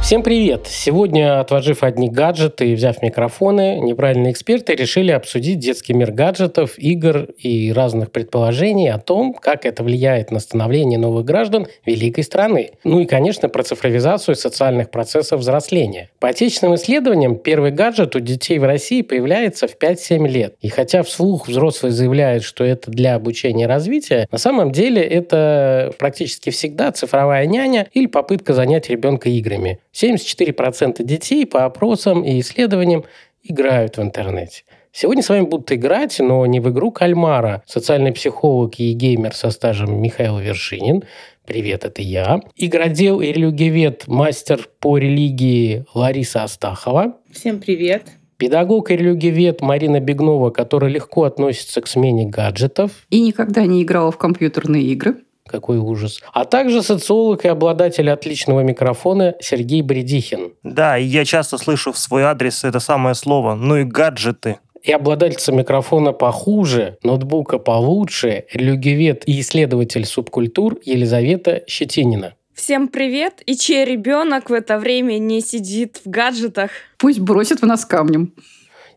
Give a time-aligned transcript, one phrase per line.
[0.00, 0.66] Всем привет!
[0.66, 7.28] Сегодня, отложив одни гаджеты и взяв микрофоны, неправильные эксперты решили обсудить детский мир гаджетов, игр
[7.36, 12.70] и разных предположений о том, как это влияет на становление новых граждан великой страны.
[12.84, 16.08] Ну и, конечно, про цифровизацию социальных процессов взросления.
[16.20, 20.54] По отечественным исследованиям, первый гаджет у детей в России появляется в 5-7 лет.
[20.62, 25.92] И хотя вслух взрослые заявляют, что это для обучения и развития, на самом деле это
[25.98, 29.80] практически всегда цифровая няня или попытка занять ребенка играми.
[30.00, 33.04] 74% детей по опросам и исследованиям
[33.42, 34.62] играют в интернете.
[34.92, 37.62] Сегодня с вами будут играть, но не в игру кальмара.
[37.66, 41.04] Социальный психолог и геймер со стажем Михаил Вершинин.
[41.46, 42.40] Привет, это я.
[42.56, 47.16] Игродел и религиовед, мастер по религии Лариса Астахова.
[47.30, 48.04] Всем привет.
[48.38, 52.92] Педагог и религиовед Марина Бегнова, которая легко относится к смене гаджетов.
[53.10, 55.16] И никогда не играла в компьютерные игры.
[55.48, 56.20] Какой ужас.
[56.32, 60.52] А также социолог и обладатель отличного микрофона Сергей Бредихин.
[60.62, 63.54] Да, и я часто слышу в свой адрес это самое слово.
[63.54, 64.58] Ну и гаджеты.
[64.82, 72.34] И обладательца микрофона похуже, ноутбука получше, религиовед и исследователь субкультур Елизавета Щетинина.
[72.54, 73.42] Всем привет!
[73.46, 76.70] И чей ребенок в это время не сидит в гаджетах?
[76.96, 78.34] Пусть бросит в нас камнем.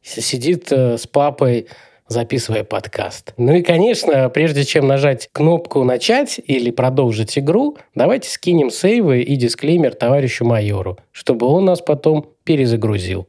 [0.02, 1.68] Сидит э, с папой
[2.12, 3.34] записывая подкаст.
[3.38, 9.36] Ну и, конечно, прежде чем нажать кнопку «Начать» или «Продолжить игру», давайте скинем сейвы и
[9.36, 13.28] дисклеймер товарищу майору, чтобы он нас потом перезагрузил.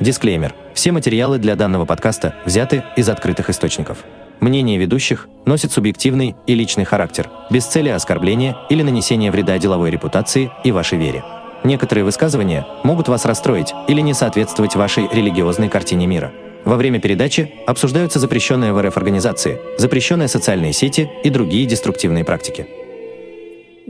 [0.00, 0.54] Дисклеймер.
[0.74, 4.04] Все материалы для данного подкаста взяты из открытых источников.
[4.40, 10.50] Мнение ведущих носит субъективный и личный характер, без цели оскорбления или нанесения вреда деловой репутации
[10.64, 11.22] и вашей вере.
[11.62, 16.32] Некоторые высказывания могут вас расстроить или не соответствовать вашей религиозной картине мира–
[16.64, 22.66] во время передачи обсуждаются запрещенные в РФ организации, запрещенные социальные сети и другие деструктивные практики.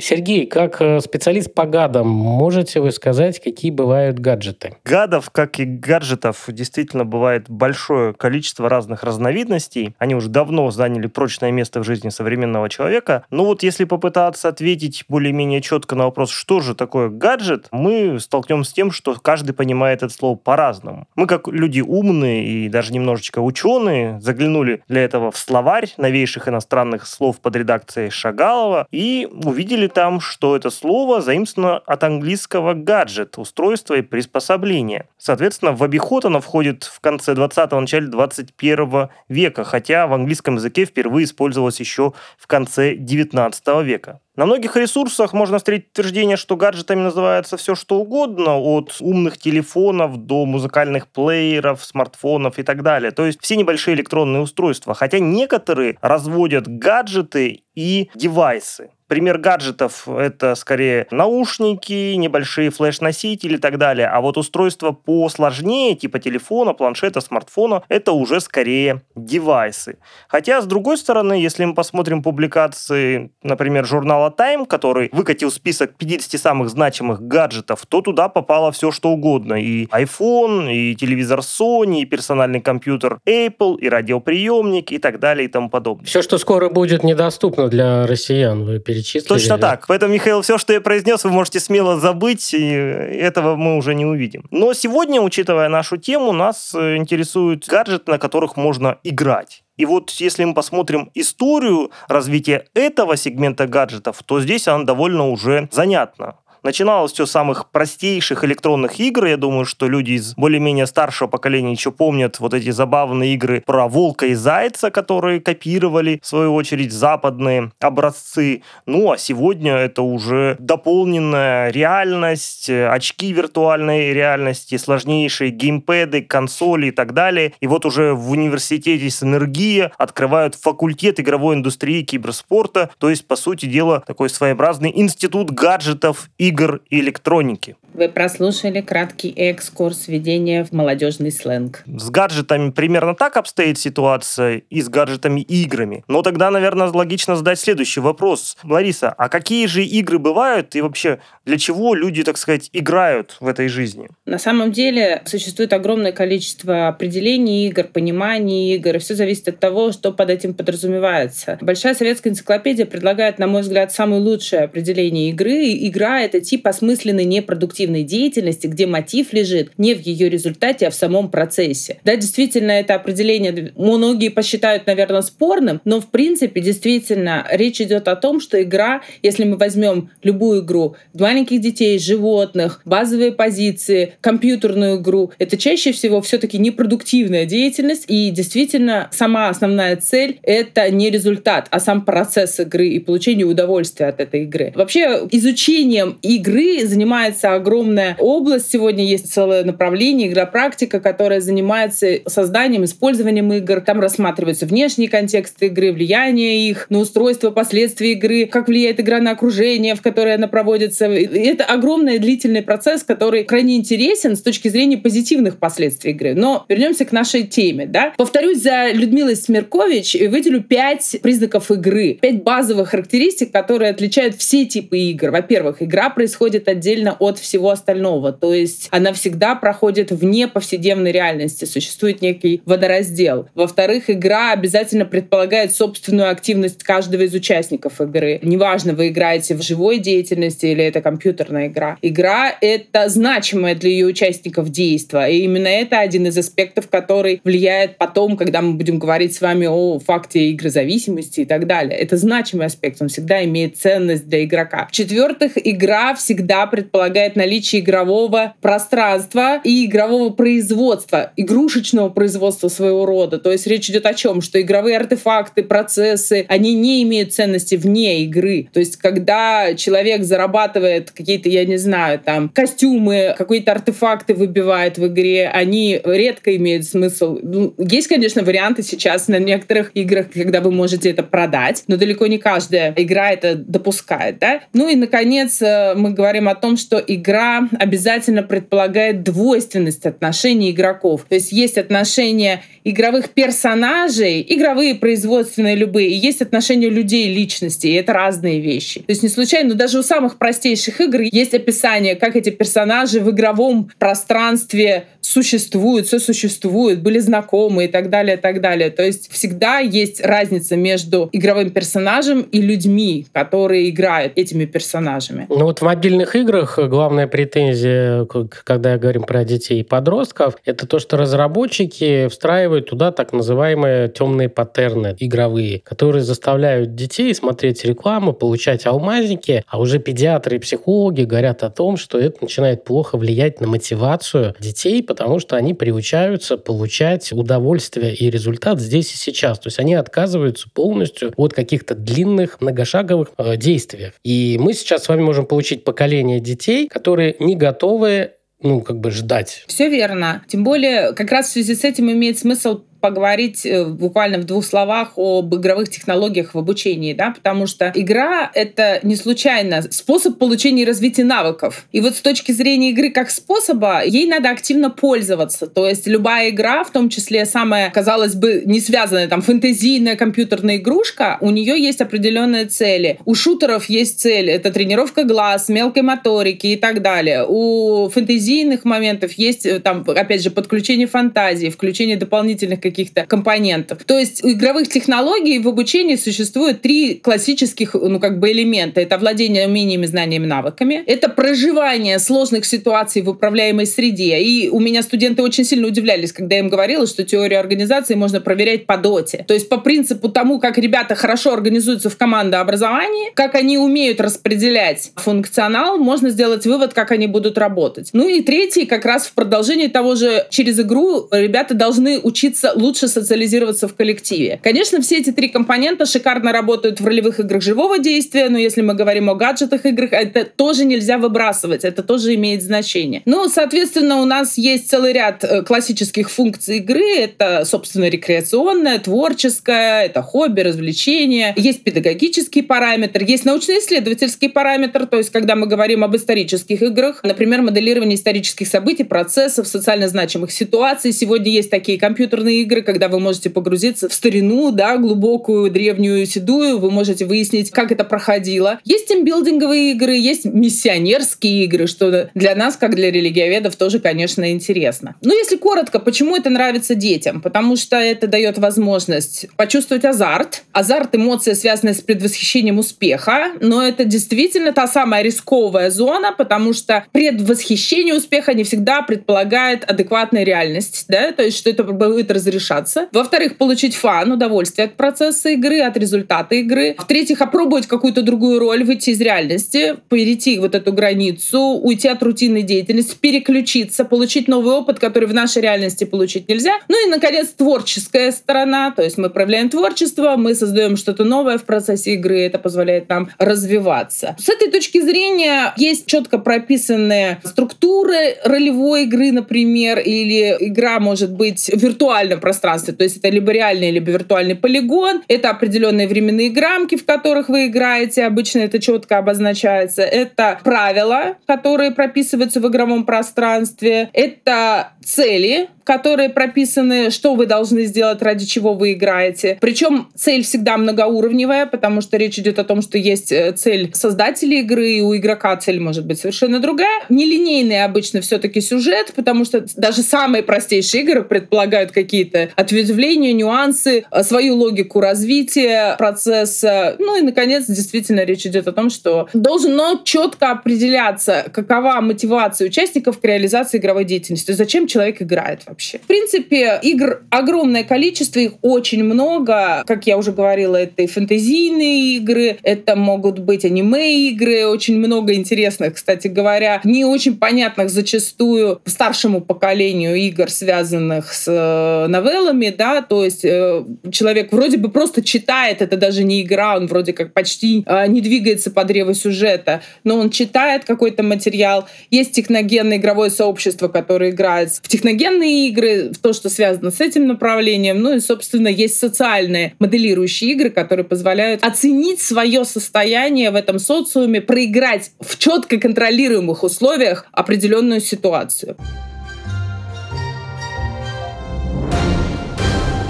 [0.02, 4.76] Сергей, как э, специалист по гадам, можете вы сказать, какие бывают гаджеты?
[4.84, 9.94] Гадов, как и гаджетов, действительно бывает большое количество разных разновидностей.
[9.98, 13.24] Они уже давно заняли прочное место в жизни современного человека.
[13.30, 18.70] Но вот если попытаться ответить более-менее четко на вопрос, что же такое гаджет, мы столкнемся
[18.70, 21.06] с тем, что каждый понимает это слово по-разному.
[21.16, 27.06] Мы, как люди умные и даже немножечко ученые, заглянули для этого в словарь новейших иностранных
[27.06, 33.38] слов под редакцией Шагалова и увидели увидели там, что это слово заимствовано от английского гаджет,
[33.38, 35.08] устройство и приспособление.
[35.18, 40.84] Соответственно, в обиход оно входит в конце 20-го, начале 21 века, хотя в английском языке
[40.84, 44.20] впервые использовалось еще в конце 19 века.
[44.34, 50.16] На многих ресурсах можно встретить утверждение, что гаджетами называется все что угодно, от умных телефонов
[50.16, 53.10] до музыкальных плееров, смартфонов и так далее.
[53.10, 54.94] То есть все небольшие электронные устройства.
[54.94, 58.90] Хотя некоторые разводят гаджеты и девайсы.
[59.08, 64.06] Пример гаджетов– это скорее наушники, небольшие флеш-носители и так далее.
[64.06, 69.98] А вот устройства посложнее, типа телефона, планшета, смартфона– это уже скорее девайсы.
[70.28, 76.40] Хотя, с другой стороны, если мы посмотрим публикации, например, журнала Time, который выкатил список 50
[76.40, 79.54] самых значимых гаджетов, то туда попало все, что угодно.
[79.54, 85.48] И iPhone, и телевизор Sony, и персональный компьютер Apple, и радиоприемник, и так далее, и
[85.48, 86.06] тому подобное.
[86.06, 89.28] Все, что скоро будет недоступно для россиян, вы перечислили перечислили.
[89.28, 89.86] Точно так.
[89.86, 94.06] Поэтому, Михаил, все, что я произнес, вы можете смело забыть, и этого мы уже не
[94.06, 94.44] увидим.
[94.50, 99.64] Но сегодня, учитывая нашу тему, нас э, интересуют гаджеты, на которых можно играть.
[99.76, 105.68] И вот если мы посмотрим историю развития этого сегмента гаджетов, то здесь она довольно уже
[105.72, 106.36] занятна.
[106.64, 109.24] Начиналось все с самых простейших электронных игр.
[109.24, 113.88] Я думаю, что люди из более-менее старшего поколения еще помнят вот эти забавные игры про
[113.88, 118.62] волка и зайца, которые копировали, в свою очередь, западные образцы.
[118.86, 127.12] Ну, а сегодня это уже дополненная реальность, очки виртуальной реальности, сложнейшие геймпэды, консоли и так
[127.12, 127.54] далее.
[127.58, 133.66] И вот уже в университете Синергия открывают факультет игровой индустрии киберспорта, то есть, по сути
[133.66, 137.76] дела, такой своеобразный институт гаджетов и игр и электроники.
[137.94, 141.82] Вы прослушали краткий экскурс введения в молодежный сленг.
[141.86, 146.04] С гаджетами примерно так обстоит ситуация и с гаджетами и играми.
[146.08, 148.56] Но тогда, наверное, логично задать следующий вопрос.
[148.64, 153.46] Лариса, а какие же игры бывают и вообще для чего люди, так сказать, играют в
[153.46, 154.08] этой жизни?
[154.24, 159.92] На самом деле существует огромное количество определений игр, пониманий игр, и все зависит от того,
[159.92, 161.58] что под этим подразумевается.
[161.60, 165.74] Большая советская энциклопедия предлагает, на мой взгляд, самое лучшее определение игры.
[165.74, 170.94] Игра— это тип осмысленной непродуктивной деятельности, где мотив лежит не в ее результате, а в
[170.94, 171.98] самом процессе.
[172.04, 178.16] Да, действительно, это определение многие посчитают, наверное, спорным, но в принципе, действительно, речь идет о
[178.16, 185.32] том, что игра, если мы возьмем любую игру, маленьких детей, животных, базовые позиции, компьютерную игру,
[185.38, 191.80] это чаще всего все-таки непродуктивная деятельность, и действительно сама основная цель— это не результат, а
[191.80, 194.72] сам процесс игры и получение удовольствия от этой игры.
[194.74, 198.70] Вообще, изучением игры занимается огромная область.
[198.70, 203.80] Сегодня есть целое направление, игропрактика, которая занимается созданием, использованием игр.
[203.80, 209.32] Там рассматриваются внешние контексты игры, влияние их на устройство, последствия игры, как влияет игра на
[209.32, 211.06] окружение, в которое она проводится.
[211.12, 216.34] И это огромный длительный процесс, который крайне интересен с точки зрения позитивных последствий игры.
[216.34, 217.86] Но вернемся к нашей теме.
[217.86, 218.12] Да?
[218.16, 224.64] Повторюсь за Людмилой Смеркович и выделю пять признаков игры, пять базовых характеристик, которые отличают все
[224.64, 225.30] типы игр.
[225.30, 228.32] Во-первых, игра происходит отдельно от всего остального.
[228.32, 231.64] То есть она всегда проходит вне повседневной реальности.
[231.64, 233.48] Существует некий водораздел.
[233.56, 238.38] Во-вторых, игра обязательно предполагает собственную активность каждого из участников игры.
[238.40, 241.98] Неважно, вы играете в живой деятельности или это компьютерная игра.
[242.02, 245.34] Игра— это значимое для ее участников действие.
[245.34, 249.66] И именно это один из аспектов, который влияет потом, когда мы будем говорить с вами
[249.66, 251.98] о факте игры зависимости и так далее.
[251.98, 254.86] Это значимый аспект, он всегда имеет ценность для игрока.
[254.86, 263.38] В-четвертых, игра всегда предполагает наличие игрового пространства и игрового производства, игрушечного производства своего рода.
[263.38, 264.40] То есть речь идет о чем?
[264.40, 268.68] Что игровые артефакты, процессы, они не имеют ценности вне игры.
[268.72, 275.06] То есть когда человек зарабатывает какие-то, я не знаю, там, костюмы, какие-то артефакты выбивает в
[275.06, 277.38] игре, они редко имеют смысл.
[277.42, 282.26] Ну, есть, конечно, варианты сейчас на некоторых играх, когда вы можете это продать, но далеко
[282.26, 284.38] не каждая игра это допускает.
[284.38, 284.60] Да?
[284.72, 291.24] Ну и, наконец, э, мы говорим о том, что игра обязательно предполагает двойственность отношений игроков.
[291.28, 297.92] То есть есть отношения игровых персонажей, игровые, производственные, любые, и есть отношения людей, личности, и
[297.92, 299.00] это разные вещи.
[299.00, 303.20] То есть не случайно, но даже у самых простейших игр есть описание, как эти персонажи
[303.20, 308.90] в игровом пространстве существуют, сосуществуют, были знакомы и так далее, и так далее.
[308.90, 315.46] То есть всегда есть разница между игровым персонажем и людьми, которые играют этими персонажами.
[315.48, 318.24] Ну вот в мобильных играх главная претензия,
[318.64, 324.48] когда говорим про детей и подростков, это то, что разработчики встраивают туда так называемые темные
[324.48, 331.64] паттерны игровые, которые заставляют детей смотреть рекламу, получать алмазники, а уже педиатры и психологи говорят
[331.64, 337.32] о том, что это начинает плохо влиять на мотивацию детей, потому что они приучаются получать
[337.32, 339.58] удовольствие и результат здесь и сейчас.
[339.58, 344.12] То есть они отказываются полностью от каких-то длинных, многошаговых э, действий.
[344.22, 348.32] И мы сейчас с вами можем получить поколение детей, которые не готовы
[348.62, 349.64] ну, как бы ждать.
[349.66, 350.44] Все верно.
[350.46, 354.64] Тем более, как раз в связи с этим имеет смысл поговорить э, буквально в двух
[354.64, 360.84] словах об игровых технологиях в обучении, да, потому что игра— это не случайно способ получения
[360.84, 361.86] и развития навыков.
[361.92, 365.66] И вот с точки зрения игры как способа, ей надо активно пользоваться.
[365.66, 370.76] То есть любая игра, в том числе самая, казалось бы, не связанная, там, фэнтезийная компьютерная
[370.76, 373.18] игрушка, у нее есть определенные цели.
[373.24, 377.44] У шутеров есть цель— это тренировка глаз, мелкой моторики и так далее.
[377.48, 384.04] У фэнтезийных моментов есть, э, там, опять же, подключение фантазии, включение дополнительных каких-то компонентов.
[384.04, 389.00] То есть у игровых технологий в обучении существует три классических ну, как бы элемента.
[389.00, 391.02] Это владение умениями, знаниями, навыками.
[391.06, 394.38] Это проживание сложных ситуаций в управляемой среде.
[394.38, 398.40] И у меня студенты очень сильно удивлялись, когда я им говорила, что теорию организации можно
[398.40, 399.44] проверять по доте.
[399.48, 405.12] То есть по принципу тому, как ребята хорошо организуются в командообразовании, как они умеют распределять
[405.16, 408.10] функционал, можно сделать вывод, как они будут работать.
[408.12, 413.08] Ну и третий, как раз в продолжении того же, через игру ребята должны учиться лучше
[413.08, 414.60] социализироваться в коллективе.
[414.62, 418.94] Конечно, все эти три компонента шикарно работают в ролевых играх живого действия, но если мы
[418.94, 423.22] говорим о гаджетах играх, это тоже нельзя выбрасывать, это тоже имеет значение.
[423.24, 427.16] Ну, соответственно, у нас есть целый ряд э, классических функций игры.
[427.16, 431.54] Это, собственно, рекреационная, творческая, это хобби, развлечение.
[431.56, 437.62] Есть педагогический параметр, есть научно-исследовательский параметр, то есть когда мы говорим об исторических играх, например,
[437.62, 441.12] моделирование исторических событий, процессов, социально значимых ситуаций.
[441.12, 446.78] Сегодня есть такие компьютерные игры, когда вы можете погрузиться в старину, да, глубокую, древнюю, седую,
[446.78, 448.80] вы можете выяснить, как это проходило.
[448.84, 455.16] Есть тимбилдинговые игры, есть миссионерские игры, что для нас, как для религиоведов, тоже, конечно, интересно.
[455.20, 457.42] Но если коротко, почему это нравится детям?
[457.42, 460.62] Потому что это дает возможность почувствовать азарт.
[460.72, 467.04] Азарт— эмоция, связанная с предвосхищением успеха, но это действительно та самая рисковая зона, потому что
[467.12, 473.08] предвосхищение успеха не всегда предполагает адекватную реальность, да, то есть что это будет разрешаться.
[473.12, 476.94] Во-вторых, получить фан, удовольствие от процесса игры, от результата игры.
[476.98, 482.62] В-третьих, опробовать какую-то другую роль, выйти из реальности, перейти вот эту границу, уйти от рутинной
[482.62, 486.72] деятельности, переключиться, получить новый опыт, который в нашей реальности получить нельзя.
[486.88, 491.64] Ну и, наконец, творческая сторона, то есть мы проявляем творчество, мы создаем что-то новое в
[491.64, 494.36] процессе игры, это позволяет нам развиваться.
[494.38, 501.70] С этой точки зрения есть четко прописанные структуры ролевой игры, например, или игра может быть
[501.72, 506.96] в виртуальном пространстве, то есть это либо реальный, либо виртуальный полигон, это определенные временные рамки,
[506.96, 514.10] в которых вы играете, обычно это четко обозначается, это правила, которые прописываются в игровом пространстве,
[514.12, 519.58] это цели, которые прописаны, что вы должны сделать, ради чего вы играете.
[519.60, 524.60] Причем цель всегда многоуровневая, потому что речь идет о том, что есть э, цель создателей
[524.60, 527.02] игры, и у игрока цель может быть совершенно другая.
[527.08, 534.22] Нелинейный обычно все-таки сюжет, потому что даже самые простейшие игры предполагают какие-то ответвления, нюансы, э,
[534.22, 536.96] свою логику развития процесса.
[536.98, 543.20] Ну и, наконец, действительно речь идет о том, что должно четко определяться, какова мотивация участников
[543.20, 545.98] к реализации игровой деятельности, зачем человек играет вообще.
[545.98, 549.82] В принципе, игр огромное количество, их очень много.
[549.86, 555.94] Как я уже говорила, это и фэнтезийные игры, это могут быть аниме-игры, очень много интересных,
[555.94, 563.24] кстати говоря, не очень понятных зачастую старшему поколению игр, связанных с э, новеллами, да, то
[563.24, 567.84] есть э, человек вроде бы просто читает, это даже не игра, он вроде как почти
[567.86, 571.88] э, не двигается по древу сюжета, но он читает какой-то материал.
[572.10, 577.26] Есть техногенное игровое сообщество, которое играет в техногенные игры, в то, что связано с этим
[577.26, 578.00] направлением.
[578.00, 584.40] Ну и, собственно, есть социальные моделирующие игры, которые позволяют оценить свое состояние в этом социуме,
[584.40, 588.76] проиграть в четко контролируемых условиях определенную ситуацию.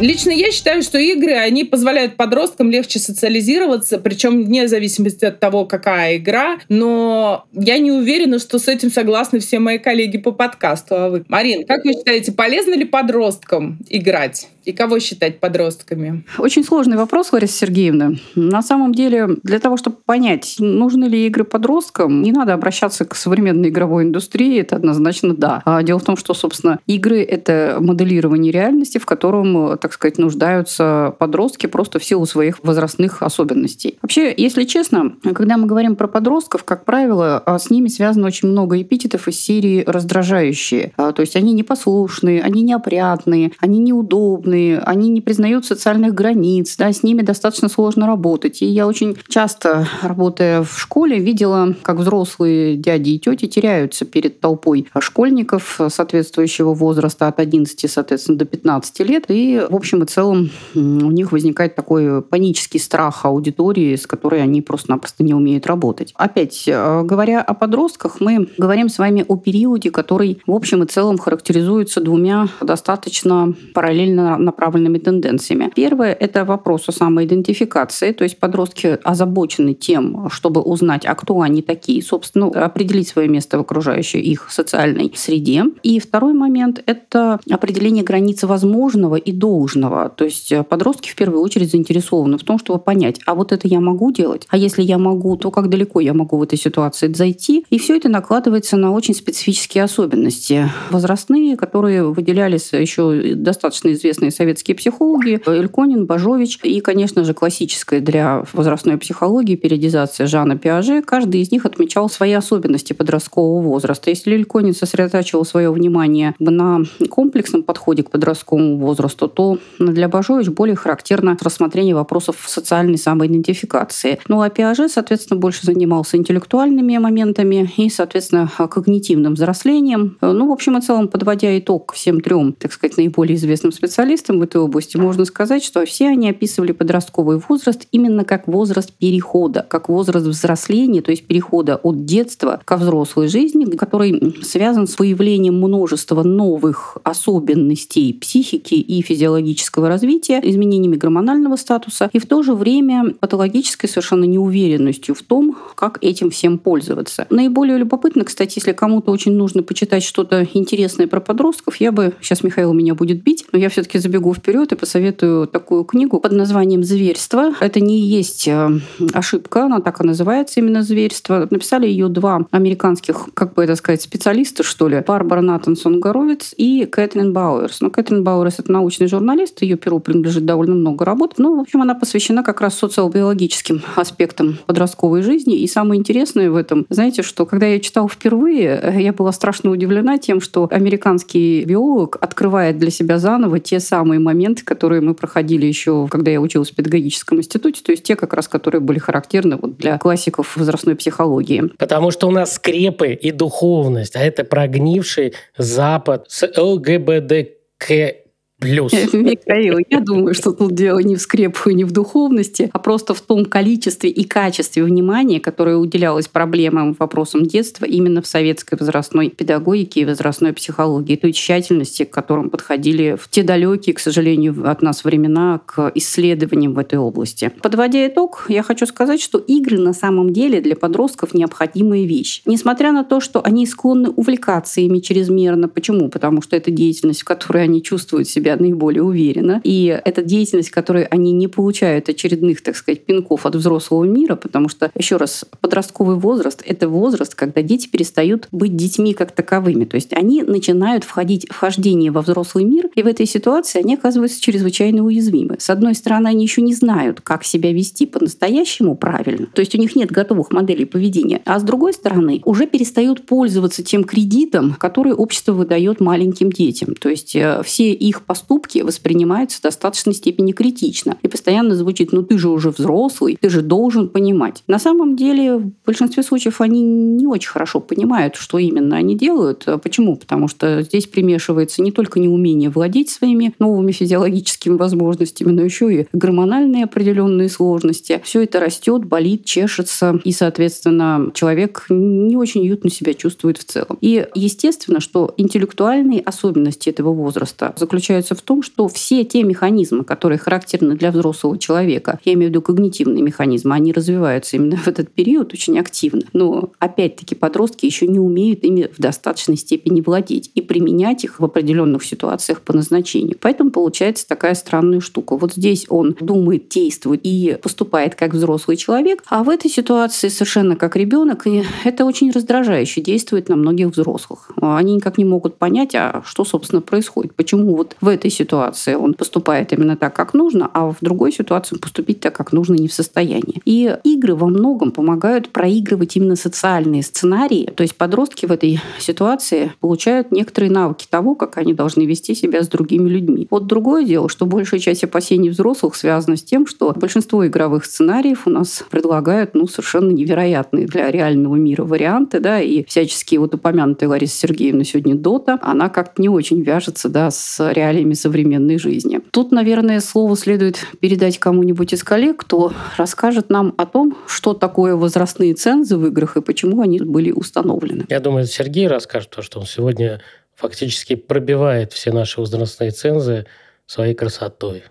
[0.03, 5.65] Лично я считаю, что игры, они позволяют подросткам легче социализироваться, причем вне зависимости от того,
[5.65, 10.97] какая игра, но я не уверена, что с этим согласны все мои коллеги по подкасту.
[10.97, 11.25] А вы?
[11.29, 14.49] Марин, как вы считаете, полезно ли подросткам играть?
[14.65, 16.25] И кого считать подростками?
[16.39, 18.13] Очень сложный вопрос, Лариса Сергеевна.
[18.35, 23.15] На самом деле, для того, чтобы понять, нужны ли игры подросткам, не надо обращаться к
[23.15, 25.63] современной игровой индустрии, это однозначно да.
[25.65, 31.15] А дело в том, что, собственно, игры— это моделирование реальности, в котором, так сказать, нуждаются
[31.19, 33.99] подростки просто в силу своих возрастных особенностей.
[34.03, 38.81] Вообще, если честно, когда мы говорим про подростков, как правило, с ними связано очень много
[38.81, 40.93] эпитетов из серии раздражающие.
[40.97, 46.77] А, то есть они непослушные, они неопрятные, они неудобные, трудные, они не признают социальных границ,
[46.77, 48.63] да, с ними достаточно сложно работать.
[48.63, 54.41] И я очень часто, работая в школе, видела, как взрослые дяди и тети теряются перед
[54.41, 59.25] толпой школьников соответствующего возраста от 11, соответственно, до 15 лет.
[59.29, 64.61] И, в общем и целом, у них возникает такой панический страх аудитории, с которой они
[64.63, 66.13] просто-напросто не умеют работать.
[66.17, 70.87] Опять, э, говоря о подростках, мы говорим с вами о периоде, который, в общем и
[70.87, 75.71] целом, характеризуется двумя достаточно параллельно направленными тенденциями.
[75.75, 81.63] Первое– это вопрос о самоидентификации, то есть подростки озабочены тем, чтобы узнать, а кто они
[81.63, 85.65] такие, собственно, определить свое место в окружающей их социальной среде.
[85.83, 90.09] И второй момент– это определение границы возможного и должного.
[90.09, 93.81] То есть подростки в первую очередь заинтересованы в том, чтобы понять, а вот это я
[93.81, 97.65] могу делать, а если я могу, то как далеко я могу в этой ситуации зайти.
[97.71, 104.75] И все это накладывается на очень специфические особенности возрастные, которые выделялись еще достаточно известные советские
[104.75, 111.03] психологи Эльконин, Бажович и, конечно же, классическая для возрастной психологии периодизация Жана Пиаже.
[111.03, 114.11] Каждый из них отмечал свои особенности подросткового возраста.
[114.11, 120.77] Если Эльконин сосредотачивал свое внимание на комплексном подходе к подростковому возрасту, то для Бажович более
[120.77, 124.19] характерно рассмотрение вопросов социальной самоидентификации.
[124.29, 130.17] Ну а Пиаже, соответственно, больше занимался интеллектуальными моментами и, соответственно, когнитивным взрослением.
[130.21, 134.43] Ну, в общем и целом, подводя итог всем трем, так сказать, наиболее известным специалистам в
[134.43, 139.89] этой области, можно сказать, что все они описывали подростковый возраст именно как возраст перехода, как
[139.89, 146.23] возраст взросления, то есть перехода от детства ко взрослой жизни, который связан с выявлением множества
[146.23, 153.89] новых особенностей психики и физиологического развития, изменениями гормонального статуса и в то же время патологической
[153.89, 157.27] совершенно неуверенностью в том, как этим всем пользоваться.
[157.31, 162.43] Наиболее любопытно, кстати, если кому-то очень нужно почитать что-то интересное про подростков, я бы, сейчас
[162.43, 166.85] Михаил меня будет бить, но я все-таки забегу вперед и посоветую такую книгу под названием
[166.85, 167.55] «Зверство».
[167.61, 168.71] Это не есть э,
[169.15, 171.49] ошибка, она так и называется именно «Зверство».
[171.51, 176.85] Написали ее два американских, как бы это сказать, специалиста, что ли, Барбара Натансон Горовец и
[176.85, 177.81] Кэтрин Бауэрс.
[177.81, 181.35] Но Кэтрин Бауэрс— это научный журналист, ее перу принадлежит довольно много работ.
[181.39, 185.57] Ну, в общем, она посвящена как раз социобиологическим аспектам подростковой жизни.
[185.57, 189.71] И самое интересное в этом, знаете, что когда я читала впервые, э, я была страшно
[189.71, 195.67] удивлена тем, что американский биолог открывает для себя заново те самые моменты, которые мы проходили
[195.67, 199.57] еще, когда я училась в педагогическом институте, то есть те как раз, которые были характерны
[199.57, 201.71] вот для классиков возрастной психологии.
[201.79, 208.22] Потому что у нас скрепы и духовность, а это прогнивший Запад с ЛГБТК
[208.63, 208.93] плюс.
[209.13, 213.13] Михаил, я думаю, что тут дело не в скрепах и не в духовности, а просто
[213.13, 219.31] в том количестве и качестве внимания, которое уделялось проблемам, вопросам детства именно в советской возрастной
[219.31, 224.81] педагогике и возрастной психологии, той тщательности, к которым подходили в те далекие, к сожалению, от
[224.81, 227.51] нас времена к исследованиям в этой области.
[227.63, 232.43] Подводя итог, я хочу сказать, что игры на самом деле для подростков необходимая вещь.
[232.47, 235.69] Несмотря на то, что они склонны увлекаться ими чрезмерно.
[235.69, 236.09] Почему?
[236.09, 239.61] Потому что это деятельность, в которой они чувствуют себя себя наиболее уверенно.
[239.65, 244.69] И это деятельность, которой они не получают очередных, так сказать, пинков от взрослого мира, потому
[244.69, 249.85] что, еще раз, подростковый возраст— это возраст, когда дети перестают быть детьми как таковыми.
[249.85, 254.41] То есть они начинают входить вхождение во взрослый мир, и в этой ситуации они оказываются
[254.41, 255.57] чрезвычайно уязвимы.
[255.59, 259.79] С одной стороны, они еще не знают, как себя вести по-настоящему правильно, то есть у
[259.79, 265.13] них нет готовых моделей поведения, а с другой стороны, уже перестают пользоваться тем кредитом, который
[265.13, 266.95] общество выдает маленьким детям.
[266.95, 271.17] То есть э, все их поступки поступки воспринимаются в достаточной степени критично.
[271.23, 274.65] И постоянно звучит, ну ты же уже взрослый, ты же должен понимать.
[274.67, 279.67] На самом деле, в большинстве случаев они не очень хорошо понимают, что именно они делают.
[279.83, 280.17] Почему?
[280.17, 286.07] Потому что здесь примешивается не только неумение владеть своими новыми физиологическими возможностями, но еще и
[286.13, 288.21] гормональные определенные сложности.
[288.25, 293.99] Все это растет, болит, чешется, и, соответственно, человек не очень уютно себя чувствует в целом.
[294.01, 300.05] И естественно, что интеллектуальные особенности этого возраста заключаются заключается в том, что все те механизмы,
[300.05, 304.89] которые характерны для взрослого человека, я имею в виду когнитивные механизмы, они развиваются именно в
[304.89, 306.23] этот период очень активно.
[306.33, 311.45] Но опять-таки подростки еще не умеют ими в достаточной степени владеть и применять их в
[311.45, 313.37] определенных ситуациях по назначению.
[313.41, 315.37] Поэтому получается такая странная штука.
[315.37, 320.77] Вот здесь он думает, действует и поступает как взрослый человек, а в этой ситуации совершенно
[320.77, 324.51] как ребенок, и это очень раздражающе действует на многих взрослых.
[324.61, 329.15] Они никак не могут понять, а что, собственно, происходит, почему вот в этой ситуации он
[329.15, 332.93] поступает именно так, как нужно, а в другой ситуации поступить так, как нужно, не в
[332.93, 333.61] состоянии.
[333.65, 337.71] И игры во многом помогают проигрывать именно социальные сценарии.
[337.75, 342.63] То есть подростки в этой ситуации получают некоторые навыки того, как они должны вести себя
[342.63, 343.47] с другими людьми.
[343.51, 348.47] Вот другое дело, что большая часть опасений взрослых связана с тем, что большинство игровых сценариев
[348.47, 354.09] у нас предлагают ну, совершенно невероятные для реального мира варианты, да, и всяческие вот упомянутые
[354.09, 359.21] Лариса Сергеевна сегодня Дота, она как-то не очень вяжется, да, с реальной реалиями современной жизни.
[359.31, 364.95] Тут, наверное, слово следует передать кому-нибудь из коллег, кто расскажет нам о том, что такое
[364.97, 368.05] возрастные цензы в играх и почему они были установлены.
[368.09, 370.21] Я думаю, Сергей расскажет, то, что он сегодня
[370.55, 373.47] фактически пробивает все наши возрастные цензы
[373.87, 374.85] своей красотой.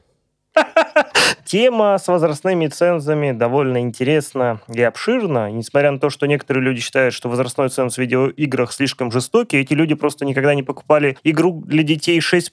[1.46, 5.52] Тема с возрастными цензами довольно интересна и обширна.
[5.52, 9.74] Несмотря на то, что некоторые люди считают, что возрастной ценз в видеоиграх слишком жестокий, эти
[9.74, 12.52] люди просто никогда не покупали игру для детей 6+,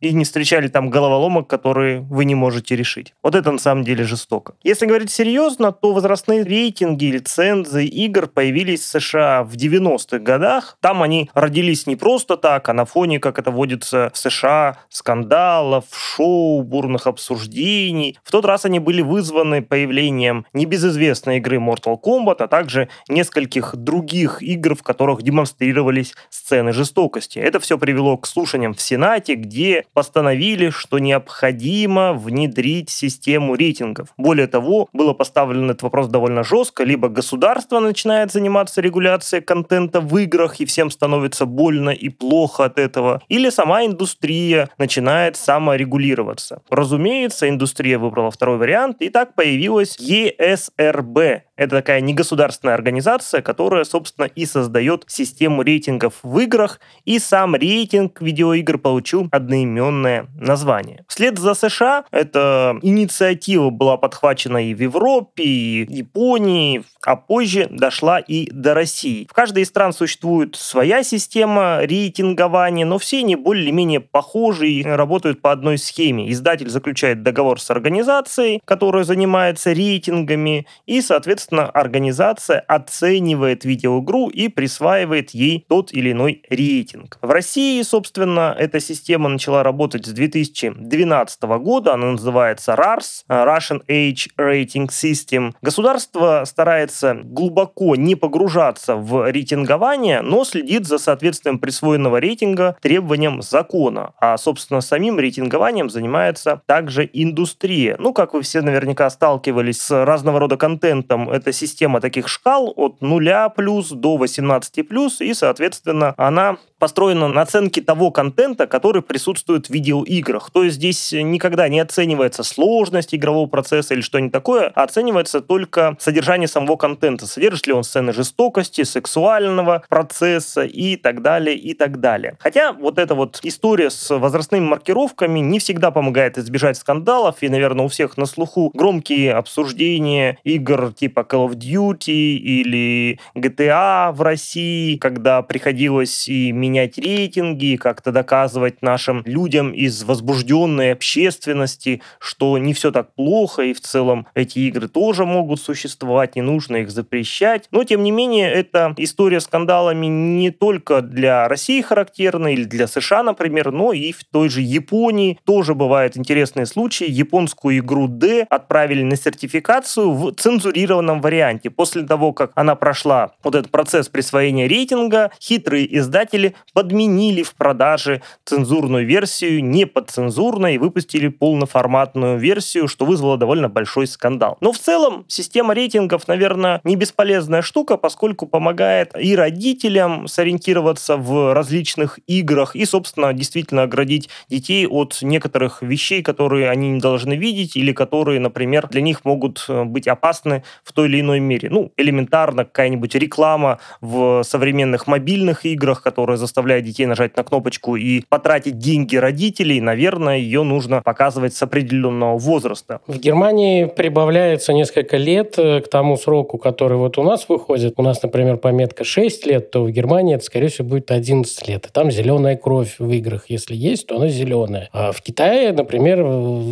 [0.00, 3.14] и не встречали там головоломок, которые вы не можете решить.
[3.22, 4.54] Вот это на самом деле жестоко.
[4.62, 10.78] Если говорить серьезно, то возрастные рейтинги, лицензии игр появились в США в 90-х годах.
[10.80, 15.84] Там они родились не просто так, а на фоне, как это водится в США, скандалов,
[15.92, 17.89] шоу, бурных обсуждений.
[18.24, 24.42] В тот раз они были вызваны появлением небезызвестной игры Mortal Kombat, а также нескольких других
[24.42, 27.38] игр, в которых демонстрировались сцены жестокости.
[27.38, 34.08] Это все привело к слушаниям в Сенате, где постановили, что необходимо внедрить систему рейтингов.
[34.16, 36.84] Более того, было поставлен этот вопрос довольно жестко.
[36.84, 42.78] Либо государство начинает заниматься регуляцией контента в играх, и всем становится больно и плохо от
[42.78, 46.62] этого, или сама индустрия начинает саморегулироваться.
[46.70, 54.24] Разумеется, индустрия выбрала второй вариант, и так появилась ESRB, это такая негосударственная организация, которая, собственно,
[54.24, 61.04] и создает систему рейтингов в играх, и сам рейтинг видеоигр получил одноименное название.
[61.06, 67.68] Вслед за США эта инициатива была подхвачена и в Европе, и в Японии, а позже
[67.70, 69.26] дошла и до России.
[69.28, 75.42] В каждой из стран существует своя система рейтингования, но все они более-менее похожи и работают
[75.42, 76.30] по одной схеме.
[76.32, 85.30] Издатель заключает договор с организацией, которая занимается рейтингами, и, соответственно, организация оценивает видеоигру и присваивает
[85.30, 87.18] ей тот или иной рейтинг.
[87.22, 91.94] В России, собственно, эта система начала работать с 2012 года.
[91.94, 95.52] Она называется RARS, Russian Age Rating System.
[95.62, 104.12] Государство старается глубоко не погружаться в рейтингование, но следит за соответствием присвоенного рейтинга требованиям закона.
[104.20, 107.59] А, собственно, самим рейтингованием занимается также индустрия.
[107.98, 113.00] Ну, как вы все наверняка сталкивались с разного рода контентом, это система таких шкал от
[113.00, 119.66] 0 плюс до 18 плюс, и, соответственно, она построена на оценке того контента, который присутствует
[119.66, 120.50] в видеоиграх.
[120.50, 125.96] То есть здесь никогда не оценивается сложность игрового процесса или что-нибудь такое, а оценивается только
[126.00, 127.26] содержание самого контента.
[127.26, 132.36] Содержит ли он сцены жестокости, сексуального процесса и так далее, и так далее.
[132.40, 137.84] Хотя вот эта вот история с возрастными маркировками не всегда помогает избежать скандалов, и, наверное,
[137.84, 144.96] у всех на слуху громкие обсуждения игр типа Call of Duty или GTA в России,
[144.96, 152.90] когда приходилось и менять рейтинги, как-то доказывать нашим людям из возбужденной общественности, что не все
[152.90, 157.68] так плохо, и в целом эти игры тоже могут существовать, не нужно их запрещать.
[157.70, 163.22] Но, тем не менее, эта история скандалами не только для России характерна, или для США,
[163.22, 167.06] например, но и в той же Японии тоже бывают интересные случаи.
[167.08, 171.70] Японскую игру D отправили на сертификацию в цензурированном варианте.
[171.70, 178.22] После того, как она прошла вот этот процесс присвоения рейтинга, хитрые издатели подменили в продаже
[178.44, 184.56] цензурную версию не подцензурной и выпустили полноформатную версию, что вызвало довольно большой скандал.
[184.60, 191.54] Но в целом система рейтингов, наверное, не бесполезная штука, поскольку помогает и родителям сориентироваться в
[191.54, 197.76] различных играх и, собственно, действительно оградить детей от некоторых вещей, которые они не должны видеть
[197.76, 201.70] или которые, например, для них могут э, быть опасны в той или иной мере.
[201.70, 208.22] Ну, элементарно какая-нибудь реклама в современных мобильных играх, которая заставляет детей нажать на кнопочку и
[208.28, 213.00] потратить деньги родителей, наверное, ее нужно показывать с определенного возраста.
[213.06, 217.94] В Германии прибавляется несколько лет э, к тому сроку, который вот у нас выходит.
[217.96, 221.86] У нас, например, пометка 6 лет, то в Германии это, скорее всего, будет 11 лет.
[221.86, 223.44] И там зеленая кровь в играх.
[223.48, 224.88] Если есть, то она зеленая.
[224.92, 226.24] А в Китае, например,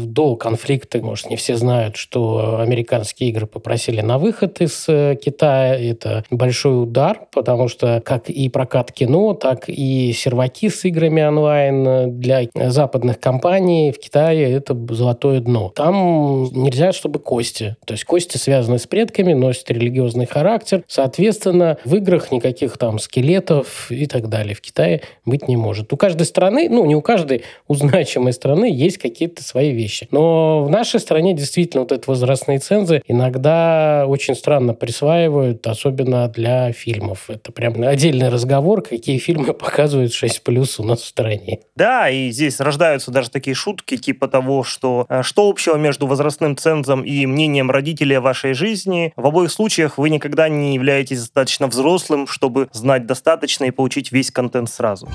[0.07, 5.79] до конфликта, может, не все знают, что американские игры попросили на выход из э, Китая.
[5.79, 11.87] Это большой удар, потому что как и прокат кино, так и серваки с играми онлайн
[11.87, 15.73] э, для западных компаний в Китае это золотое дно.
[15.75, 17.77] Там нельзя, чтобы кости.
[17.85, 20.85] То есть кости связаны с предками, носят религиозный характер.
[20.87, 25.93] Соответственно, в играх никаких там скелетов и так далее в Китае быть не может.
[25.93, 30.09] У каждой страны, ну не у каждой, у значимой страны есть какие-то свои вещи.
[30.11, 36.73] Но в нашей стране действительно вот эти возрастные цензы иногда очень странно присваивают, особенно для
[36.73, 37.29] фильмов.
[37.29, 41.61] Это прям отдельный разговор, какие фильмы показывают 6 плюс у нас в стране.
[41.77, 46.57] Да, и здесь рождаются даже такие шутки, типа того, что э, что общего между возрастным
[46.57, 49.13] цензом и мнением родителей о вашей жизни.
[49.17, 54.31] В обоих случаях вы никогда не являетесь достаточно взрослым, чтобы знать достаточно и получить весь
[54.31, 55.09] контент сразу.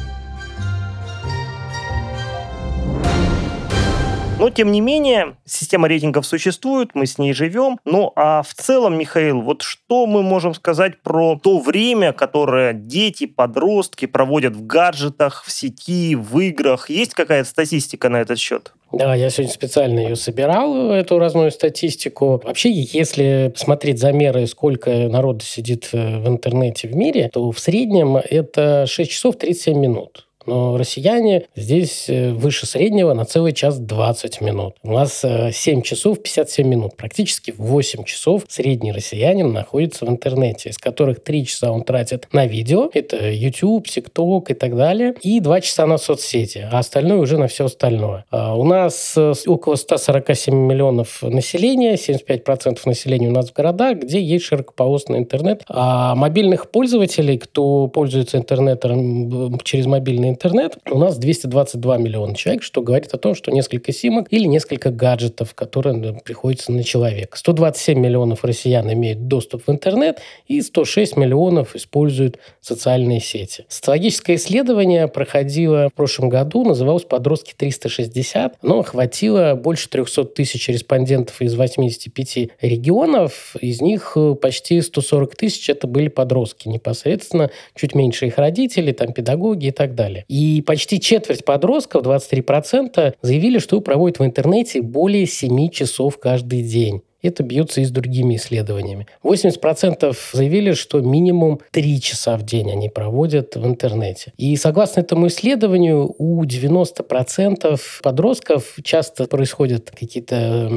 [4.44, 7.80] Но, тем не менее, система рейтингов существует, мы с ней живем.
[7.86, 13.26] Ну, а в целом, Михаил, вот что мы можем сказать про то время, которое дети,
[13.26, 16.90] подростки проводят в гаджетах, в сети, в играх?
[16.90, 18.74] Есть какая-то статистика на этот счет?
[18.92, 22.42] Да, я сегодня специально ее собирал, эту разную статистику.
[22.44, 28.18] Вообще, если смотреть замеры, сколько народу сидит э, в интернете в мире, то в среднем
[28.18, 30.28] это 6 часов 37 минут.
[30.46, 34.76] Но россияне здесь э, выше среднего на целый час 20 минут.
[34.84, 36.98] У нас 7 э, часов 57 минут.
[36.98, 42.46] Практически 8 часов средний россиянин находится в интернете, из которых 3 часа он тратит на
[42.46, 42.90] видео.
[42.94, 45.16] Это YouTube, TikTok и так далее.
[45.22, 48.26] И 2 часа на соцсети, а остальное уже на все остальное.
[48.30, 54.22] А у нас э, около 147 миллионов населения, 75% населения у нас в городах, где
[54.22, 55.64] есть широкополосный интернет.
[55.68, 62.82] А мобильных пользователей, кто пользуется интернетом через мобильный интернет, у нас 222 миллиона человек, что
[62.82, 67.38] говорит о том, что несколько симок или несколько гаджетов, которые приходятся на человека.
[67.38, 73.66] 127 миллионов россиян имеют доступ в интернет, и 106 миллионов используют социальные сети.
[73.70, 78.54] Социологическое исследование проходило в прошлом году, называлось «Подростки 360».
[78.62, 83.56] Оно охватило больше 300 тысяч респондентов из 85 регионов.
[83.62, 89.68] Из них почти 140 тысяч это были подростки непосредственно, чуть меньше их родителей, там педагоги
[89.68, 90.23] и так далее.
[90.28, 97.02] И почти четверть подростков, 23%, заявили, что проводят в интернете более 7 часов каждый день.
[97.24, 99.08] Это бьется и с другими исследованиями.
[99.24, 104.34] 80% заявили, что минимум 3 часа в день они проводят в интернете.
[104.38, 110.70] И согласно этому исследованию, у 90% подростков часто происходят какие-то